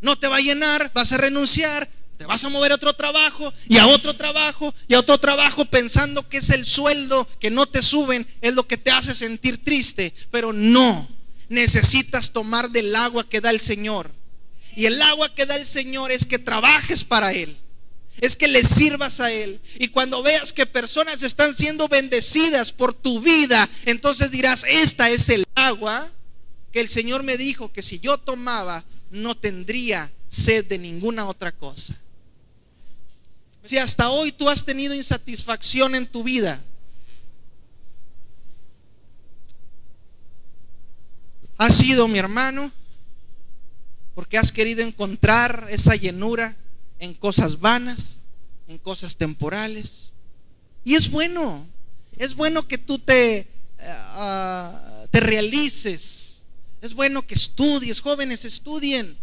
no 0.00 0.18
te 0.18 0.26
va 0.26 0.36
a 0.36 0.40
llenar, 0.40 0.90
vas 0.94 1.12
a 1.12 1.18
renunciar, 1.18 1.88
te 2.16 2.26
vas 2.26 2.44
a 2.44 2.48
mover 2.48 2.72
a 2.72 2.76
otro 2.76 2.92
trabajo 2.92 3.52
y 3.68 3.78
a 3.78 3.86
otro 3.86 4.16
trabajo 4.16 4.74
y 4.88 4.94
a 4.94 5.00
otro 5.00 5.18
trabajo 5.18 5.64
pensando 5.64 6.28
que 6.28 6.38
es 6.38 6.50
el 6.50 6.64
sueldo 6.64 7.28
que 7.40 7.50
no 7.50 7.66
te 7.66 7.82
suben, 7.82 8.26
es 8.40 8.54
lo 8.54 8.66
que 8.66 8.76
te 8.76 8.90
hace 8.90 9.14
sentir 9.14 9.64
triste. 9.64 10.14
Pero 10.30 10.52
no, 10.52 11.08
necesitas 11.48 12.32
tomar 12.32 12.70
del 12.70 12.94
agua 12.94 13.28
que 13.28 13.40
da 13.40 13.50
el 13.50 13.60
Señor. 13.60 14.12
Y 14.76 14.86
el 14.86 15.00
agua 15.02 15.34
que 15.34 15.46
da 15.46 15.56
el 15.56 15.66
Señor 15.66 16.10
es 16.10 16.24
que 16.24 16.38
trabajes 16.38 17.04
para 17.04 17.32
Él. 17.32 17.56
Es 18.20 18.36
que 18.36 18.48
le 18.48 18.62
sirvas 18.64 19.20
a 19.20 19.30
Él. 19.32 19.60
Y 19.78 19.88
cuando 19.88 20.22
veas 20.22 20.52
que 20.52 20.66
personas 20.66 21.22
están 21.22 21.56
siendo 21.56 21.88
bendecidas 21.88 22.72
por 22.72 22.94
tu 22.94 23.20
vida, 23.20 23.68
entonces 23.86 24.30
dirás, 24.30 24.64
esta 24.68 25.10
es 25.10 25.28
el 25.28 25.44
agua 25.54 26.10
que 26.72 26.80
el 26.80 26.88
Señor 26.88 27.22
me 27.22 27.36
dijo 27.36 27.72
que 27.72 27.82
si 27.82 28.00
yo 28.00 28.18
tomaba, 28.18 28.84
no 29.10 29.36
tendría 29.36 30.10
sed 30.28 30.66
de 30.66 30.78
ninguna 30.78 31.26
otra 31.26 31.52
cosa. 31.52 31.96
Si 33.64 33.78
hasta 33.78 34.10
hoy 34.10 34.30
tú 34.30 34.50
has 34.50 34.66
tenido 34.66 34.94
insatisfacción 34.94 35.94
en 35.94 36.06
tu 36.06 36.22
vida, 36.22 36.62
ha 41.56 41.72
sido 41.72 42.06
mi 42.06 42.18
hermano, 42.18 42.70
porque 44.14 44.36
has 44.36 44.52
querido 44.52 44.82
encontrar 44.82 45.66
esa 45.70 45.96
llenura 45.96 46.58
en 46.98 47.14
cosas 47.14 47.58
vanas, 47.58 48.18
en 48.68 48.76
cosas 48.76 49.16
temporales. 49.16 50.12
Y 50.84 50.94
es 50.94 51.10
bueno, 51.10 51.66
es 52.18 52.34
bueno 52.34 52.68
que 52.68 52.76
tú 52.76 52.98
te, 52.98 53.48
uh, 53.80 55.08
te 55.10 55.20
realices, 55.20 56.42
es 56.82 56.92
bueno 56.92 57.26
que 57.26 57.34
estudies, 57.34 58.02
jóvenes 58.02 58.44
estudien, 58.44 59.16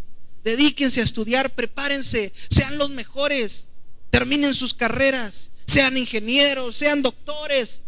dedíquense 0.43 0.99
a 0.99 1.03
estudiar, 1.03 1.51
prepárense, 1.51 2.33
sean 2.49 2.79
los 2.79 2.89
mejores 2.89 3.67
terminen 4.11 4.53
sus 4.53 4.73
carreras, 4.75 5.49
sean 5.65 5.97
ingenieros, 5.97 6.75
sean 6.75 7.01
doctores, 7.01 7.79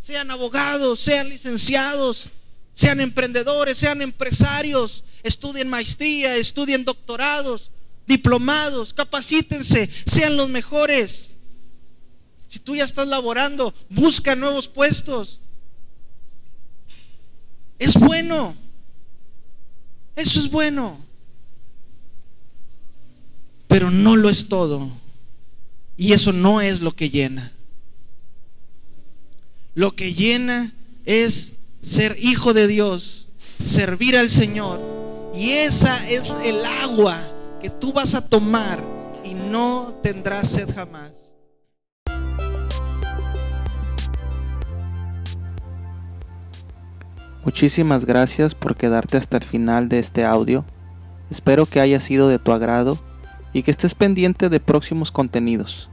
sean 0.00 0.30
abogados, 0.30 0.98
sean 0.98 1.28
licenciados, 1.28 2.30
sean 2.72 3.00
emprendedores, 3.00 3.78
sean 3.78 4.02
empresarios, 4.02 5.04
estudien 5.22 5.68
maestría, 5.68 6.36
estudien 6.36 6.84
doctorados, 6.84 7.70
diplomados, 8.06 8.92
capacítense, 8.92 9.88
sean 10.06 10.36
los 10.36 10.48
mejores. 10.48 11.30
Si 12.48 12.58
tú 12.58 12.74
ya 12.74 12.84
estás 12.84 13.06
laborando, 13.06 13.72
busca 13.90 14.34
nuevos 14.34 14.66
puestos. 14.66 15.40
Es 17.78 17.94
bueno. 17.94 18.56
Eso 20.16 20.40
es 20.40 20.50
bueno. 20.50 20.98
Pero 23.68 23.90
no 23.90 24.16
lo 24.16 24.28
es 24.28 24.48
todo. 24.48 24.99
Y 26.00 26.14
eso 26.14 26.32
no 26.32 26.62
es 26.62 26.80
lo 26.80 26.96
que 26.96 27.10
llena. 27.10 27.52
Lo 29.74 29.94
que 29.94 30.14
llena 30.14 30.72
es 31.04 31.56
ser 31.82 32.16
hijo 32.18 32.54
de 32.54 32.66
Dios, 32.66 33.28
servir 33.62 34.16
al 34.16 34.30
Señor. 34.30 34.80
Y 35.34 35.50
esa 35.50 36.08
es 36.08 36.32
el 36.46 36.64
agua 36.64 37.20
que 37.60 37.68
tú 37.68 37.92
vas 37.92 38.14
a 38.14 38.26
tomar 38.26 38.82
y 39.24 39.34
no 39.34 39.94
tendrás 40.02 40.48
sed 40.48 40.70
jamás. 40.74 41.12
Muchísimas 47.44 48.06
gracias 48.06 48.54
por 48.54 48.74
quedarte 48.74 49.18
hasta 49.18 49.36
el 49.36 49.44
final 49.44 49.90
de 49.90 49.98
este 49.98 50.24
audio. 50.24 50.64
Espero 51.30 51.66
que 51.66 51.78
haya 51.78 52.00
sido 52.00 52.30
de 52.30 52.38
tu 52.38 52.52
agrado 52.52 52.98
y 53.52 53.62
que 53.62 53.70
estés 53.70 53.94
pendiente 53.94 54.48
de 54.48 54.60
próximos 54.60 55.10
contenidos. 55.10 55.90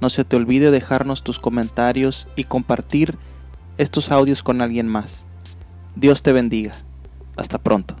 No 0.00 0.10
se 0.10 0.24
te 0.24 0.36
olvide 0.36 0.70
dejarnos 0.70 1.22
tus 1.22 1.38
comentarios 1.38 2.26
y 2.36 2.44
compartir 2.44 3.18
estos 3.76 4.10
audios 4.10 4.42
con 4.42 4.60
alguien 4.60 4.88
más. 4.88 5.24
Dios 5.96 6.22
te 6.22 6.32
bendiga. 6.32 6.74
Hasta 7.36 7.58
pronto. 7.58 7.96